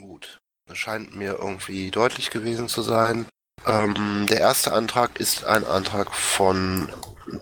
Gut. 0.00 0.38
Das 0.68 0.78
scheint 0.78 1.14
mir 1.16 1.38
irgendwie 1.38 1.90
deutlich 1.90 2.30
gewesen 2.30 2.68
zu 2.68 2.82
sein. 2.82 3.26
Ähm, 3.64 4.26
der 4.28 4.40
erste 4.40 4.72
Antrag 4.72 5.18
ist 5.18 5.44
ein 5.44 5.64
Antrag 5.64 6.14
von 6.14 6.92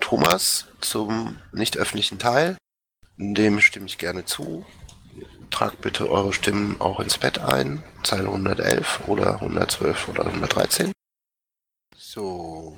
Thomas 0.00 0.66
zum 0.80 1.38
nicht 1.52 1.76
öffentlichen 1.76 2.18
Teil. 2.18 2.56
Dem 3.16 3.60
stimme 3.60 3.86
ich 3.86 3.98
gerne 3.98 4.24
zu. 4.24 4.64
Tragt 5.50 5.80
bitte 5.80 6.10
eure 6.10 6.32
Stimmen 6.32 6.80
auch 6.80 7.00
ins 7.00 7.18
Bett 7.18 7.38
ein. 7.38 7.82
Zeile 8.02 8.26
111 8.28 9.02
oder 9.06 9.34
112 9.34 10.08
oder 10.08 10.26
113. 10.26 10.92
So, 11.96 12.76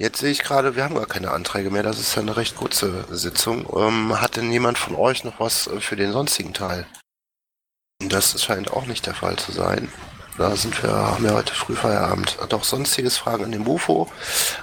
Jetzt 0.00 0.20
sehe 0.20 0.30
ich 0.30 0.42
gerade, 0.42 0.76
wir 0.76 0.84
haben 0.84 0.94
gar 0.94 1.04
keine 1.04 1.30
Anträge 1.30 1.70
mehr. 1.70 1.82
Das 1.82 2.00
ist 2.00 2.14
ja 2.14 2.22
eine 2.22 2.38
recht 2.38 2.56
kurze 2.56 3.04
Sitzung. 3.10 3.68
Ähm, 3.76 4.18
hat 4.18 4.36
denn 4.36 4.50
jemand 4.50 4.78
von 4.78 4.96
euch 4.96 5.24
noch 5.24 5.40
was 5.40 5.66
äh, 5.66 5.78
für 5.78 5.94
den 5.94 6.10
sonstigen 6.10 6.54
Teil? 6.54 6.86
Das 7.98 8.42
scheint 8.42 8.72
auch 8.72 8.86
nicht 8.86 9.04
der 9.04 9.12
Fall 9.12 9.36
zu 9.36 9.52
sein. 9.52 9.92
Da 10.38 10.56
sind 10.56 10.82
wir, 10.82 10.90
haben 10.90 11.22
wir 11.22 11.34
heute 11.34 11.52
früh 11.52 11.76
Feierabend. 11.76 12.38
Doch 12.48 12.64
sonstiges 12.64 13.18
Fragen 13.18 13.44
an 13.44 13.52
den 13.52 13.64
Bufo. 13.64 14.10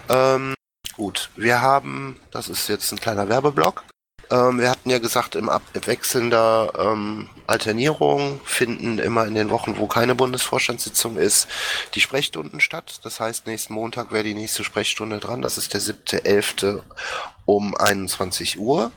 Ähm, 0.10 0.56
gut, 0.96 1.29
wir 1.36 1.62
haben, 1.62 2.20
das 2.32 2.50
ist 2.50 2.67
jetzt 2.67 2.91
ein 2.91 3.00
kleiner 3.00 3.29
Werbeblock. 3.29 3.84
Ähm, 4.29 4.60
wir 4.60 4.69
hatten 4.69 4.89
ja 4.89 5.00
gesagt, 5.00 5.36
im 5.36 5.50
abwechselnder 5.50 6.74
ähm, 6.77 7.29
Alternierung 7.48 8.41
finden 8.43 9.00
immer 9.00 9.25
in 9.25 9.36
den 9.36 9.50
Wochen, 9.50 9.77
wo 9.77 9.88
keine 9.88 10.15
Bundesvorstandssitzung 10.15 11.17
ist, 11.17 11.48
die 11.96 12.01
Sprechstunden 12.01 12.60
statt. 12.60 13.00
Das 13.03 13.19
heißt, 13.19 13.48
nächsten 13.48 13.74
Montag 13.74 14.12
wäre 14.12 14.24
die 14.24 14.34
nächste 14.34 14.63
Sprechstunde 14.63 15.19
dran. 15.19 15.41
Das 15.41 15.57
ist 15.57 15.74
der 15.74 15.81
7.11. 15.81 16.81
um 17.46 17.75
21 17.75 18.60
Uhr. 18.60 18.91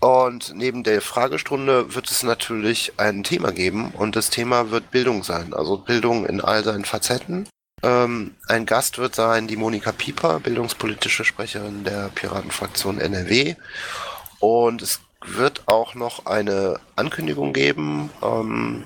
Und 0.00 0.54
neben 0.56 0.82
der 0.82 1.00
Fragestunde 1.00 1.94
wird 1.94 2.10
es 2.10 2.22
natürlich 2.22 2.94
ein 2.96 3.22
Thema 3.22 3.52
geben 3.52 3.92
und 3.96 4.16
das 4.16 4.30
Thema 4.30 4.70
wird 4.70 4.90
Bildung 4.90 5.22
sein. 5.22 5.54
Also 5.54 5.76
Bildung 5.76 6.26
in 6.26 6.40
all 6.40 6.64
seinen 6.64 6.84
Facetten. 6.84 7.48
Ähm, 7.84 8.34
ein 8.48 8.66
Gast 8.66 8.98
wird 8.98 9.14
sein 9.14 9.46
die 9.46 9.56
Monika 9.56 9.92
Pieper, 9.92 10.40
bildungspolitische 10.40 11.24
Sprecherin 11.24 11.84
der 11.84 12.10
Piratenfraktion 12.14 13.00
NRW. 13.00 13.54
Und 14.42 14.82
es 14.82 14.98
wird 15.24 15.68
auch 15.68 15.94
noch 15.94 16.26
eine 16.26 16.80
Ankündigung 16.96 17.52
geben 17.52 18.10
ähm, 18.24 18.84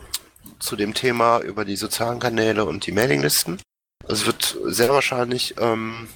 zu 0.59 0.77
dem 0.77 0.93
Thema 0.93 1.39
über 1.39 1.65
die 1.65 1.77
sozialen 1.77 2.21
Kanäle 2.21 2.67
und 2.67 2.85
die 2.87 2.93
Mailinglisten. 2.93 3.59
Es 4.07 4.27
wird 4.27 4.59
sehr 4.65 4.91
wahrscheinlich 4.91 5.55
ähm, 5.59 6.09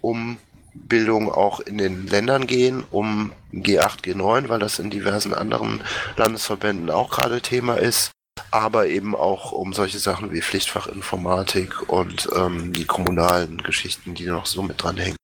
um 0.00 0.38
Bildung 0.72 1.30
auch 1.30 1.60
in 1.60 1.76
den 1.76 2.06
Ländern 2.06 2.46
gehen, 2.46 2.82
um 2.90 3.32
G8, 3.52 4.02
G9, 4.02 4.48
weil 4.48 4.60
das 4.60 4.78
in 4.78 4.88
diversen 4.88 5.34
anderen 5.34 5.84
Landesverbänden 6.16 6.88
auch 6.88 7.10
gerade 7.10 7.42
Thema 7.42 7.74
ist, 7.74 8.12
aber 8.50 8.86
eben 8.86 9.14
auch 9.14 9.52
um 9.52 9.74
solche 9.74 9.98
Sachen 9.98 10.32
wie 10.32 10.40
Pflichtfachinformatik 10.40 11.90
und 11.90 12.30
ähm, 12.34 12.72
die 12.72 12.86
kommunalen 12.86 13.58
Geschichten, 13.58 14.14
die 14.14 14.24
noch 14.24 14.46
so 14.46 14.62
mit 14.62 14.82
dranhängen. 14.82 15.16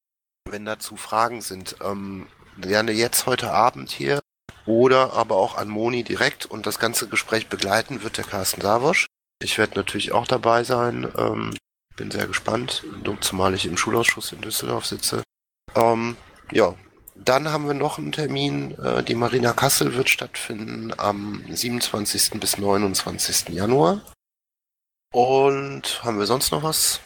Wenn 0.46 0.66
dazu 0.66 0.96
Fragen 0.96 1.40
sind, 1.40 1.76
ähm, 1.82 2.26
gerne 2.58 2.92
jetzt 2.92 3.26
heute 3.26 3.52
Abend 3.52 3.90
hier 3.90 4.20
oder 4.66 5.12
aber 5.12 5.36
auch 5.36 5.56
an 5.56 5.68
Moni 5.68 6.02
direkt 6.02 6.46
und 6.46 6.66
das 6.66 6.78
ganze 6.78 7.08
Gespräch 7.08 7.48
begleiten 7.48 8.02
wird 8.02 8.16
der 8.16 8.24
Carsten 8.24 8.60
Savosch. 8.60 9.06
Ich 9.42 9.58
werde 9.58 9.76
natürlich 9.76 10.12
auch 10.12 10.26
dabei 10.26 10.64
sein. 10.64 11.12
Ähm, 11.16 11.56
bin 11.96 12.10
sehr 12.10 12.26
gespannt, 12.26 12.84
zumal 13.20 13.54
ich 13.54 13.66
im 13.66 13.76
Schulausschuss 13.76 14.32
in 14.32 14.40
Düsseldorf 14.40 14.86
sitze. 14.86 15.22
Ähm, 15.74 16.16
ja, 16.52 16.74
dann 17.14 17.50
haben 17.50 17.66
wir 17.66 17.74
noch 17.74 17.98
einen 17.98 18.12
Termin. 18.12 18.78
Äh, 18.78 19.02
die 19.02 19.14
Marina 19.14 19.52
Kassel 19.52 19.94
wird 19.94 20.10
stattfinden 20.10 20.92
am 20.98 21.42
27. 21.48 22.38
bis 22.40 22.58
29. 22.58 23.48
Januar. 23.50 24.02
Und 25.12 26.02
haben 26.04 26.18
wir 26.18 26.26
sonst 26.26 26.50
noch 26.50 26.62
was? 26.62 27.00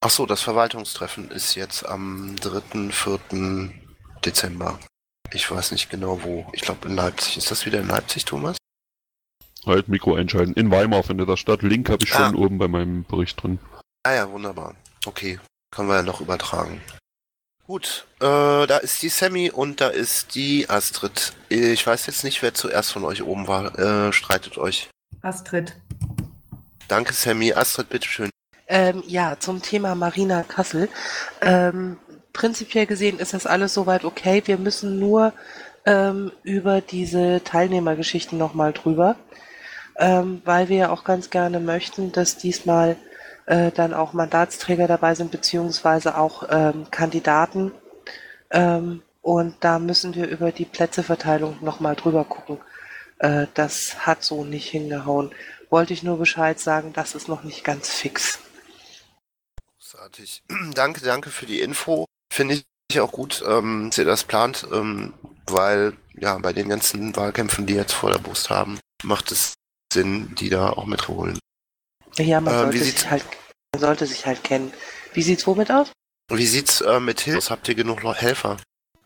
Ach 0.00 0.10
so, 0.10 0.26
das 0.26 0.42
Verwaltungstreffen 0.42 1.30
ist 1.30 1.54
jetzt 1.54 1.84
am 1.86 2.36
3., 2.36 2.90
4. 2.92 3.83
Dezember. 4.24 4.78
Ich 5.32 5.50
weiß 5.50 5.72
nicht 5.72 5.90
genau 5.90 6.22
wo. 6.22 6.46
Ich 6.52 6.62
glaube 6.62 6.88
in 6.88 6.94
Leipzig. 6.94 7.36
Ist 7.36 7.50
das 7.50 7.66
wieder 7.66 7.80
in 7.80 7.88
Leipzig, 7.88 8.24
Thomas? 8.24 8.56
Halt, 9.66 9.88
Mikro 9.88 10.14
einschalten. 10.14 10.52
In 10.54 10.70
Weimar 10.70 11.02
findet 11.02 11.28
das 11.28 11.40
statt. 11.40 11.62
Link 11.62 11.88
habe 11.88 12.04
ich 12.04 12.14
ah. 12.14 12.26
schon 12.26 12.36
oben 12.36 12.58
bei 12.58 12.68
meinem 12.68 13.04
Bericht 13.04 13.42
drin. 13.42 13.58
Ah 14.02 14.12
ja, 14.12 14.30
wunderbar. 14.30 14.74
Okay, 15.06 15.40
können 15.70 15.88
wir 15.88 15.96
ja 15.96 16.02
noch 16.02 16.20
übertragen. 16.20 16.80
Gut, 17.66 18.06
äh, 18.20 18.66
da 18.66 18.76
ist 18.76 19.02
die 19.02 19.08
Sammy 19.08 19.50
und 19.50 19.80
da 19.80 19.88
ist 19.88 20.34
die 20.34 20.68
Astrid. 20.68 21.32
Ich 21.48 21.86
weiß 21.86 22.06
jetzt 22.06 22.22
nicht, 22.22 22.42
wer 22.42 22.52
zuerst 22.52 22.92
von 22.92 23.04
euch 23.04 23.22
oben 23.22 23.48
war. 23.48 23.78
Äh, 23.78 24.12
streitet 24.12 24.58
euch. 24.58 24.90
Astrid. 25.22 25.74
Danke, 26.88 27.14
Sammy. 27.14 27.54
Astrid, 27.54 27.88
bitteschön. 27.88 28.28
Ähm, 28.66 29.02
ja, 29.06 29.38
zum 29.38 29.62
Thema 29.62 29.94
Marina 29.94 30.42
Kassel. 30.42 30.90
Ähm, 31.40 31.96
prinzipiell 32.34 32.84
gesehen 32.84 33.18
ist 33.18 33.32
das 33.32 33.46
alles 33.46 33.72
soweit 33.72 34.04
okay. 34.04 34.42
Wir 34.44 34.58
müssen 34.58 34.98
nur 34.98 35.32
ähm, 35.86 36.32
über 36.42 36.82
diese 36.82 37.42
Teilnehmergeschichten 37.42 38.36
nochmal 38.36 38.74
drüber, 38.74 39.16
ähm, 39.96 40.42
weil 40.44 40.68
wir 40.68 40.76
ja 40.76 40.90
auch 40.90 41.04
ganz 41.04 41.30
gerne 41.30 41.60
möchten, 41.60 42.12
dass 42.12 42.36
diesmal 42.36 42.96
äh, 43.46 43.70
dann 43.70 43.94
auch 43.94 44.12
Mandatsträger 44.12 44.86
dabei 44.86 45.14
sind, 45.14 45.30
beziehungsweise 45.30 46.18
auch 46.18 46.46
ähm, 46.50 46.86
Kandidaten. 46.90 47.72
Ähm, 48.50 49.02
und 49.22 49.56
da 49.60 49.78
müssen 49.78 50.14
wir 50.14 50.28
über 50.28 50.52
die 50.52 50.66
Plätzeverteilung 50.66 51.58
nochmal 51.62 51.94
drüber 51.96 52.24
gucken. 52.24 52.58
Äh, 53.18 53.46
das 53.54 54.06
hat 54.06 54.22
so 54.22 54.44
nicht 54.44 54.68
hingehauen. 54.68 55.30
Wollte 55.70 55.92
ich 55.92 56.02
nur 56.02 56.18
Bescheid 56.18 56.58
sagen, 56.58 56.92
das 56.92 57.14
ist 57.14 57.28
noch 57.28 57.42
nicht 57.42 57.64
ganz 57.64 57.88
fix. 57.88 58.40
Großartig. 59.78 60.42
danke, 60.74 61.00
danke 61.02 61.30
für 61.30 61.46
die 61.46 61.60
Info 61.60 62.06
finde 62.34 62.62
ich 62.90 63.00
auch 63.00 63.12
gut, 63.12 63.42
ähm, 63.46 63.88
dass 63.90 63.98
ihr 63.98 64.04
das 64.04 64.24
plant, 64.24 64.66
ähm, 64.72 65.14
weil 65.46 65.94
ja 66.14 66.36
bei 66.38 66.52
den 66.52 66.68
ganzen 66.68 67.14
Wahlkämpfen, 67.16 67.66
die 67.66 67.74
jetzt 67.74 67.92
vor 67.92 68.10
der 68.10 68.18
Brust 68.18 68.50
haben, 68.50 68.78
macht 69.02 69.32
es 69.32 69.54
Sinn, 69.92 70.34
die 70.36 70.50
da 70.50 70.70
auch 70.70 70.86
mitzuholen. 70.86 71.38
Ja, 72.16 72.40
man, 72.40 72.54
Äh, 72.54 72.58
sollte 72.58 72.78
sich 72.78 73.10
halt, 73.10 73.24
man 73.72 73.80
sollte 73.80 74.06
sich 74.06 74.26
halt 74.26 74.44
kennen. 74.44 74.72
Wie 75.12 75.22
sieht's 75.22 75.46
womit 75.46 75.70
aus? 75.70 75.92
Wie 76.30 76.46
sieht's 76.46 76.80
äh, 76.80 77.00
mit 77.00 77.20
Hilfe 77.20 77.38
aus? 77.38 77.50
Habt 77.50 77.68
ihr 77.68 77.74
genug 77.74 78.02
Helfer? 78.02 78.56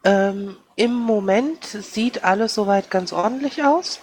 Ähm, 0.04 0.56
Im 0.76 0.94
Moment 0.94 1.64
sieht 1.64 2.24
alles 2.24 2.54
soweit 2.54 2.90
ganz 2.90 3.12
ordentlich 3.12 3.64
aus. 3.64 4.00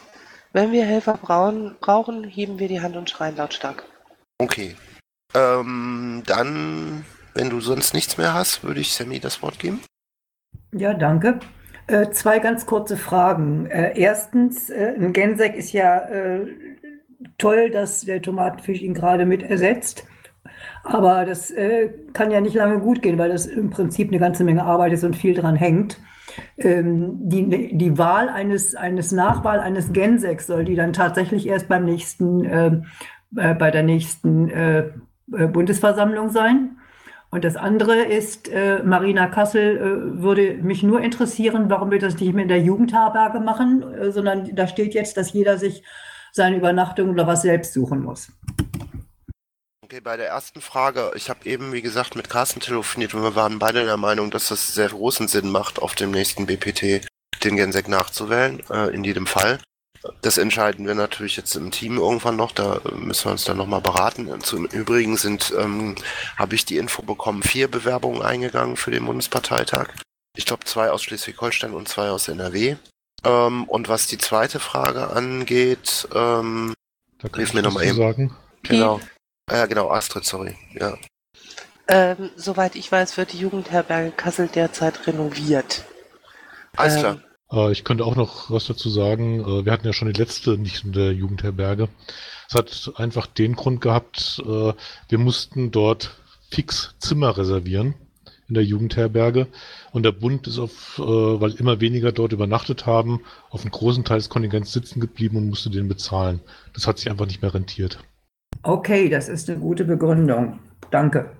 Wenn 0.53 0.71
wir 0.71 0.85
Helfer 0.85 1.17
brauchen, 1.17 1.75
brauchen, 1.79 2.23
heben 2.23 2.59
wir 2.59 2.67
die 2.67 2.81
Hand 2.81 2.95
und 2.95 3.09
schreien 3.09 3.35
lautstark. 3.35 3.85
Okay. 4.37 4.75
Ähm, 5.33 6.23
dann, 6.25 7.05
wenn 7.35 7.49
du 7.49 7.59
sonst 7.59 7.93
nichts 7.93 8.17
mehr 8.17 8.33
hast, 8.33 8.63
würde 8.63 8.79
ich 8.79 8.93
Sammy 8.93 9.19
das 9.19 9.43
Wort 9.43 9.59
geben. 9.59 9.81
Ja, 10.73 10.93
danke. 10.93 11.39
Äh, 11.87 12.09
zwei 12.09 12.39
ganz 12.39 12.65
kurze 12.65 12.97
Fragen. 12.97 13.67
Äh, 13.67 13.93
erstens, 13.99 14.69
äh, 14.69 14.95
ein 14.97 15.13
Gensek 15.13 15.55
ist 15.55 15.71
ja 15.71 15.99
äh, 15.99 16.47
toll, 17.37 17.69
dass 17.69 18.01
der 18.01 18.21
Tomatenfisch 18.21 18.81
ihn 18.81 18.93
gerade 18.93 19.25
mit 19.25 19.43
ersetzt. 19.43 20.07
Aber 20.83 21.25
das 21.25 21.51
äh, 21.51 21.89
kann 22.13 22.31
ja 22.31 22.41
nicht 22.41 22.55
lange 22.55 22.79
gut 22.79 23.01
gehen, 23.01 23.17
weil 23.17 23.29
das 23.29 23.45
im 23.45 23.69
Prinzip 23.69 24.09
eine 24.09 24.19
ganze 24.19 24.43
Menge 24.43 24.63
Arbeit 24.63 24.93
ist 24.93 25.03
und 25.03 25.15
viel 25.15 25.35
dran 25.35 25.55
hängt. 25.55 25.99
Ähm, 26.57 27.17
die, 27.21 27.77
die 27.77 27.97
Wahl 27.97 28.29
eines, 28.29 28.75
eines 28.75 29.11
Nachwahl 29.11 29.59
eines 29.59 29.93
Genseks 29.93 30.47
soll 30.47 30.65
die 30.65 30.75
dann 30.75 30.93
tatsächlich 30.93 31.47
erst 31.47 31.67
beim 31.67 31.85
nächsten, 31.85 32.45
äh, 32.45 32.81
bei 33.31 33.69
der 33.69 33.83
nächsten 33.83 34.49
Bundesversammlung 35.27 36.29
sein. 36.29 36.74
Und 37.35 37.43
das 37.43 37.57
andere 37.57 37.97
ist, 37.97 38.47
äh, 38.47 38.81
Marina 38.81 39.27
Kassel 39.27 39.75
äh, 39.75 40.21
würde 40.21 40.53
mich 40.53 40.83
nur 40.83 41.01
interessieren, 41.01 41.69
warum 41.69 41.91
wir 41.91 41.99
das 41.99 42.17
nicht 42.17 42.33
mehr 42.33 42.43
in 42.43 42.47
der 42.47 42.61
Jugendherberge 42.61 43.41
machen, 43.41 43.83
äh, 43.93 44.09
sondern 44.09 44.55
da 44.55 44.69
steht 44.69 44.93
jetzt, 44.93 45.17
dass 45.17 45.33
jeder 45.33 45.57
sich 45.57 45.83
seine 46.31 46.55
Übernachtung 46.55 47.09
oder 47.09 47.27
was 47.27 47.41
selbst 47.41 47.73
suchen 47.73 48.03
muss. 48.03 48.31
Okay, 49.83 49.99
bei 49.99 50.15
der 50.15 50.29
ersten 50.29 50.61
Frage, 50.61 51.11
ich 51.15 51.29
habe 51.29 51.41
eben, 51.43 51.73
wie 51.73 51.81
gesagt, 51.81 52.15
mit 52.15 52.29
Carsten 52.29 52.61
telefoniert 52.61 53.13
und 53.13 53.21
wir 53.21 53.35
waren 53.35 53.59
beide 53.59 53.83
der 53.83 53.97
Meinung, 53.97 54.31
dass 54.31 54.49
es 54.49 54.73
sehr 54.73 54.87
großen 54.87 55.27
Sinn 55.27 55.51
macht, 55.51 55.79
auf 55.79 55.93
dem 55.93 56.11
nächsten 56.11 56.45
BPT 56.45 57.05
den 57.43 57.57
Gensek 57.57 57.89
nachzuwählen, 57.89 58.61
äh, 58.69 58.95
in 58.95 59.03
jedem 59.03 59.27
Fall. 59.27 59.59
Das 60.21 60.37
entscheiden 60.37 60.85
wir 60.87 60.95
natürlich 60.95 61.37
jetzt 61.37 61.55
im 61.55 61.71
Team 61.71 61.97
irgendwann 61.97 62.35
noch, 62.35 62.51
da 62.51 62.77
äh, 62.85 62.91
müssen 62.95 63.25
wir 63.25 63.31
uns 63.31 63.43
dann 63.45 63.57
nochmal 63.57 63.81
beraten. 63.81 64.41
Zum 64.41 64.65
Übrigen 64.65 65.17
sind, 65.17 65.53
ähm, 65.57 65.95
habe 66.37 66.55
ich 66.55 66.65
die 66.65 66.77
Info 66.77 67.01
bekommen, 67.01 67.43
vier 67.43 67.69
Bewerbungen 67.69 68.21
eingegangen 68.21 68.75
für 68.77 68.91
den 68.91 69.05
Bundesparteitag. 69.05 69.89
Ich 70.37 70.45
glaube 70.45 70.65
zwei 70.65 70.91
aus 70.91 71.03
Schleswig-Holstein 71.03 71.73
und 71.73 71.87
zwei 71.87 72.09
aus 72.09 72.27
NRW. 72.27 72.75
Ähm, 73.23 73.63
und 73.65 73.87
was 73.89 74.07
die 74.07 74.17
zweite 74.17 74.59
Frage 74.59 75.09
angeht, 75.11 76.07
ähm, 76.13 76.73
Da 77.19 77.29
kann 77.29 77.37
Hilf 77.37 77.49
ich 77.49 77.53
mir 77.55 77.61
noch 77.61 77.69
was 77.69 77.73
mal 77.75 77.81
zu 77.83 77.87
eben. 77.89 77.97
sagen. 77.97 78.35
genau. 78.63 78.99
Ja, 79.49 79.65
genau, 79.67 79.89
Astrid, 79.91 80.25
sorry. 80.25 80.57
Ja. 80.73 80.97
Ähm, 81.87 82.31
soweit 82.35 82.75
ich 82.75 82.91
weiß, 82.91 83.15
wird 83.17 83.33
die 83.33 83.39
Jugendherberge 83.39 84.11
Kassel 84.11 84.47
derzeit 84.47 85.05
renoviert. 85.07 85.85
Alles 86.75 86.95
Ähm, 86.95 86.99
klar. 87.01 87.19
Äh, 87.51 87.71
ich 87.71 87.83
könnte 87.83 88.05
auch 88.05 88.15
noch 88.15 88.49
was 88.49 88.65
dazu 88.65 88.89
sagen. 88.89 89.41
Äh, 89.41 89.65
wir 89.65 89.71
hatten 89.71 89.85
ja 89.85 89.93
schon 89.93 90.11
die 90.11 90.19
letzte 90.19 90.57
nicht 90.57 90.83
in 90.85 90.93
der 90.93 91.13
Jugendherberge. 91.13 91.89
Es 92.47 92.55
hat 92.55 92.93
einfach 92.95 93.27
den 93.27 93.55
Grund 93.55 93.81
gehabt, 93.81 94.41
äh, 94.45 94.73
wir 95.09 95.17
mussten 95.17 95.71
dort 95.71 96.15
fix 96.51 96.95
Zimmer 96.99 97.37
reservieren 97.37 97.95
in 98.47 98.53
der 98.53 98.63
Jugendherberge. 98.63 99.47
Und 99.91 100.03
der 100.03 100.11
Bund 100.11 100.47
ist 100.47 100.59
auf, 100.59 100.99
äh, 100.99 101.01
weil 101.01 101.53
immer 101.53 101.81
weniger 101.81 102.11
dort 102.11 102.33
übernachtet 102.33 102.85
haben, 102.85 103.21
auf 103.49 103.61
einen 103.61 103.71
großen 103.71 104.03
Teil 104.03 104.17
des 104.17 104.29
Kontingents 104.29 104.71
sitzen 104.71 104.99
geblieben 104.99 105.37
und 105.37 105.49
musste 105.49 105.69
den 105.69 105.87
bezahlen. 105.87 106.41
Das 106.73 106.87
hat 106.87 106.99
sich 106.99 107.09
einfach 107.09 107.25
nicht 107.25 107.41
mehr 107.41 107.53
rentiert. 107.53 107.99
Okay, 108.63 109.09
das 109.09 109.29
ist 109.29 109.49
eine 109.49 109.59
gute 109.59 109.85
Begründung. 109.85 110.59
Danke. 110.91 111.31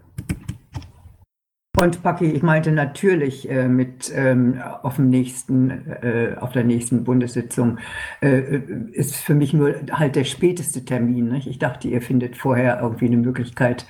Und 1.78 2.02
Paki, 2.04 2.26
ich 2.32 2.42
meinte 2.42 2.72
natürlich 2.72 3.50
äh, 3.50 3.68
mit 3.68 4.12
ähm, 4.16 4.62
auf 4.82 4.96
dem 4.96 5.10
nächsten, 5.10 5.70
äh, 5.70 6.36
auf 6.40 6.54
der 6.54 6.64
nächsten 6.64 7.04
Bundessitzung 7.04 7.80
äh, 8.22 8.60
ist 8.94 9.16
für 9.18 9.36
mich 9.36 9.52
nur 9.54 9.76
halt 9.92 10.16
der 10.16 10.24
späteste 10.24 10.86
Termin. 10.86 11.28
Nicht? 11.28 11.48
Ich 11.48 11.60
dachte, 11.60 11.88
ihr 11.90 12.02
findet 12.02 12.38
vorher 12.38 12.80
irgendwie 12.82 13.08
eine 13.08 13.18
Möglichkeit, 13.18 13.86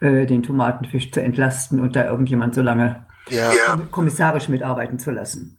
äh, 0.00 0.26
den 0.26 0.42
Tomatenfisch 0.42 1.12
zu 1.12 1.22
entlasten 1.22 1.78
und 1.80 1.94
da 1.94 2.06
irgendjemand 2.06 2.54
so 2.56 2.62
lange 2.62 3.06
Ja, 3.30 3.52
kommissarisch 3.92 4.48
mitarbeiten 4.48 4.98
zu 4.98 5.12
lassen. 5.12 5.58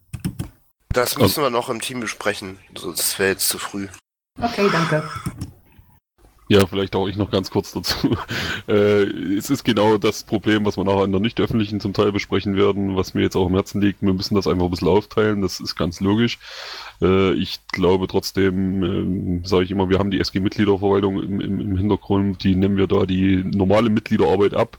das 0.90 1.18
müssen 1.18 1.42
wir 1.44 1.50
noch 1.50 1.70
im 1.70 1.80
Team 1.80 2.02
besprechen. 2.02 2.58
So, 2.78 2.92
das 2.92 3.18
wäre 3.20 3.30
jetzt 3.32 3.48
zu 3.48 3.58
früh. 3.58 3.88
Okay, 4.42 4.68
danke. 4.72 5.04
Ja, 6.50 6.66
vielleicht 6.68 6.96
auch 6.96 7.08
ich 7.08 7.16
noch 7.16 7.32
ganz 7.32 7.52
kurz 7.52 7.72
dazu. 7.72 8.16
Äh, 8.66 9.04
es 9.36 9.50
ist 9.50 9.66
genau 9.66 9.98
das 9.98 10.24
Problem, 10.24 10.66
was 10.66 10.78
wir 10.78 10.86
nachher 10.86 11.04
in 11.04 11.12
der 11.12 11.20
nicht 11.20 11.40
öffentlichen 11.42 11.82
zum 11.82 11.92
Teil 11.92 12.14
besprechen 12.14 12.56
werden, 12.56 12.96
was 12.96 13.14
mir 13.14 13.22
jetzt 13.22 13.36
auch 13.36 13.48
im 13.48 13.56
Herzen 13.56 13.82
liegt. 13.82 14.02
Wir 14.02 14.14
müssen 14.14 14.36
das 14.36 14.48
einfach 14.48 14.66
ein 14.66 14.72
bisschen 14.72 14.88
aufteilen, 14.88 15.42
das 15.42 15.60
ist 15.60 15.76
ganz 15.76 16.00
logisch. 16.00 16.40
Äh, 17.02 17.34
ich 17.34 17.60
glaube 17.68 18.08
trotzdem, 18.08 18.84
ähm, 18.84 19.46
sage 19.46 19.66
ich 19.66 19.72
immer, 19.72 19.90
wir 19.90 20.00
haben 20.00 20.12
die 20.12 20.20
SG-Mitgliederverwaltung 20.20 21.22
im, 21.22 21.42
im, 21.42 21.60
im 21.60 21.78
Hintergrund, 21.78 22.44
die 22.44 22.56
nehmen 22.56 22.78
wir 22.78 22.88
da 22.88 23.06
die 23.06 23.44
normale 23.44 23.90
Mitgliederarbeit 23.90 24.54
ab. 24.54 24.78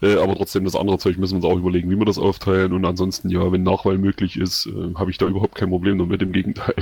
Äh, 0.00 0.16
aber 0.16 0.34
trotzdem, 0.36 0.64
das 0.64 0.76
andere 0.76 0.98
Zeug 0.98 1.18
müssen 1.18 1.40
wir 1.40 1.46
uns 1.48 1.54
auch 1.54 1.58
überlegen, 1.58 1.90
wie 1.90 1.98
wir 1.98 2.06
das 2.06 2.18
aufteilen. 2.18 2.72
Und 2.72 2.84
ansonsten, 2.84 3.28
ja, 3.28 3.52
wenn 3.52 3.62
Nachwahl 3.62 3.98
möglich 3.98 4.38
ist, 4.38 4.66
äh, 4.66 4.94
habe 4.94 5.10
ich 5.10 5.18
da 5.18 5.26
überhaupt 5.26 5.54
kein 5.54 5.70
Problem 5.70 5.98
damit, 5.98 6.22
im 6.22 6.32
Gegenteil. 6.32 6.76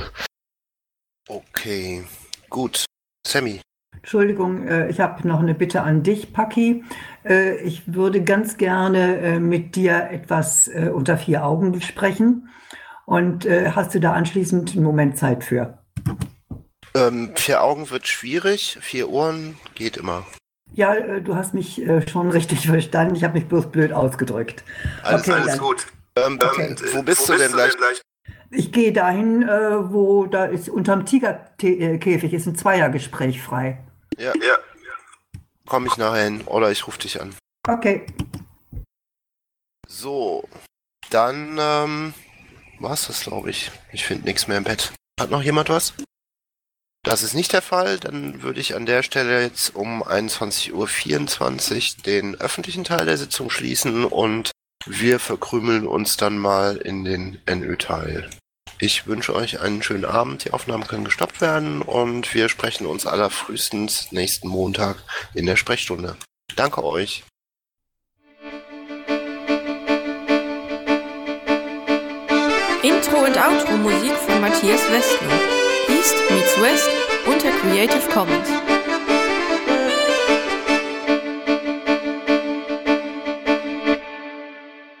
Okay, 1.27 2.03
gut. 2.49 2.85
Sammy. 3.25 3.59
Entschuldigung, 3.97 4.67
äh, 4.67 4.89
ich 4.89 4.99
habe 4.99 5.27
noch 5.27 5.39
eine 5.39 5.53
Bitte 5.53 5.81
an 5.81 6.03
dich, 6.03 6.33
Paki. 6.33 6.83
Äh, 7.25 7.57
ich 7.57 7.93
würde 7.93 8.23
ganz 8.23 8.57
gerne 8.57 9.17
äh, 9.17 9.39
mit 9.39 9.75
dir 9.75 10.09
etwas 10.11 10.69
unter 10.93 11.17
vier 11.17 11.45
Augen 11.45 11.71
besprechen. 11.71 12.49
Und 13.05 13.45
hast 13.49 13.95
du 13.95 14.01
da 14.01 14.11
anschließend 14.11 14.73
einen 14.73 14.83
Moment 14.83 15.17
Zeit 15.17 15.45
für? 15.45 15.77
Ähm, 16.93 17.31
vier 17.35 17.63
Augen 17.63 17.89
wird 17.89 18.05
schwierig, 18.05 18.77
vier 18.81 19.09
Ohren 19.09 19.55
geht 19.75 19.95
immer. 19.95 20.25
Ja, 20.73 21.21
du 21.21 21.35
hast 21.35 21.53
mich 21.53 21.81
schon 22.11 22.29
richtig 22.31 22.67
verstanden. 22.67 23.15
Ich 23.15 23.23
habe 23.23 23.35
mich 23.35 23.47
bloß 23.47 23.67
blöd 23.67 23.93
ausgedrückt. 23.93 24.65
Alles, 25.03 25.21
Okay, 25.21 25.39
alles 25.39 25.57
gut. 25.57 25.87
Ähm, 26.17 26.37
Okay. 26.43 26.67
ähm, 26.67 26.75
wo 26.91 27.01
bist 27.01 27.29
du 27.29 27.37
denn 27.37 27.53
gleich? 27.53 27.73
Ich 28.49 28.71
gehe 28.71 28.93
dahin, 28.93 29.43
äh, 29.43 29.91
wo 29.91 30.25
da 30.25 30.45
ist 30.45 30.69
unterm 30.69 31.05
Tigerkäfig 31.05 32.33
ist 32.33 32.47
ein 32.47 32.55
Zweiergespräch 32.55 33.41
frei. 33.41 33.83
Ja, 34.17 34.33
ja. 34.35 34.57
Komm 35.65 35.85
ich 35.85 35.97
nachher 35.97 36.23
hin 36.23 36.41
oder 36.45 36.71
ich 36.71 36.87
rufe 36.87 36.99
dich 36.99 37.21
an. 37.21 37.35
Okay. 37.67 38.05
So, 39.87 40.47
dann 41.09 41.57
ähm, 41.59 42.13
war's 42.79 43.07
das, 43.07 43.21
glaube 43.21 43.49
ich. 43.49 43.71
Ich 43.91 44.05
finde 44.05 44.25
nichts 44.25 44.47
mehr 44.47 44.57
im 44.57 44.63
Bett. 44.63 44.93
Hat 45.19 45.29
noch 45.29 45.41
jemand 45.41 45.69
was? 45.69 45.93
Das 47.03 47.23
ist 47.23 47.33
nicht 47.33 47.53
der 47.53 47.61
Fall. 47.61 47.99
Dann 47.99 48.41
würde 48.41 48.59
ich 48.59 48.75
an 48.75 48.85
der 48.85 49.03
Stelle 49.03 49.41
jetzt 49.41 49.75
um 49.75 50.03
21.24 50.03 50.73
Uhr 50.73 52.03
den 52.03 52.35
öffentlichen 52.35 52.83
Teil 52.83 53.05
der 53.05 53.17
Sitzung 53.17 53.49
schließen 53.49 54.05
und 54.05 54.51
wir 54.85 55.19
verkrümeln 55.19 55.87
uns 55.87 56.17
dann 56.17 56.37
mal 56.37 56.77
in 56.77 57.03
den 57.03 57.41
NÖ-Teil. 57.49 58.29
Ich 58.79 59.07
wünsche 59.07 59.33
euch 59.33 59.59
einen 59.59 59.81
schönen 59.81 60.05
Abend. 60.05 60.45
Die 60.45 60.51
Aufnahmen 60.51 60.87
können 60.87 61.05
gestoppt 61.05 61.41
werden 61.41 61.81
und 61.81 62.33
wir 62.35 62.47
sprechen 62.47 62.85
uns 62.85 63.07
allerfrühestens 63.07 64.11
nächsten 64.11 64.47
Montag 64.47 64.97
in 65.33 65.47
der 65.47 65.55
Sprechstunde. 65.55 66.15
Danke 66.55 66.83
euch. 66.83 67.23
Intro 72.83 73.17
und 73.25 73.37
Outro 73.37 73.77
Musik 73.77 74.13
von 74.13 74.41
Matthias 74.41 74.81
Westner. 74.91 75.33
East 75.89 76.15
meets 76.29 76.61
West 76.61 76.89
unter 77.25 77.49
Creative 77.59 78.07
Commons. 78.13 78.76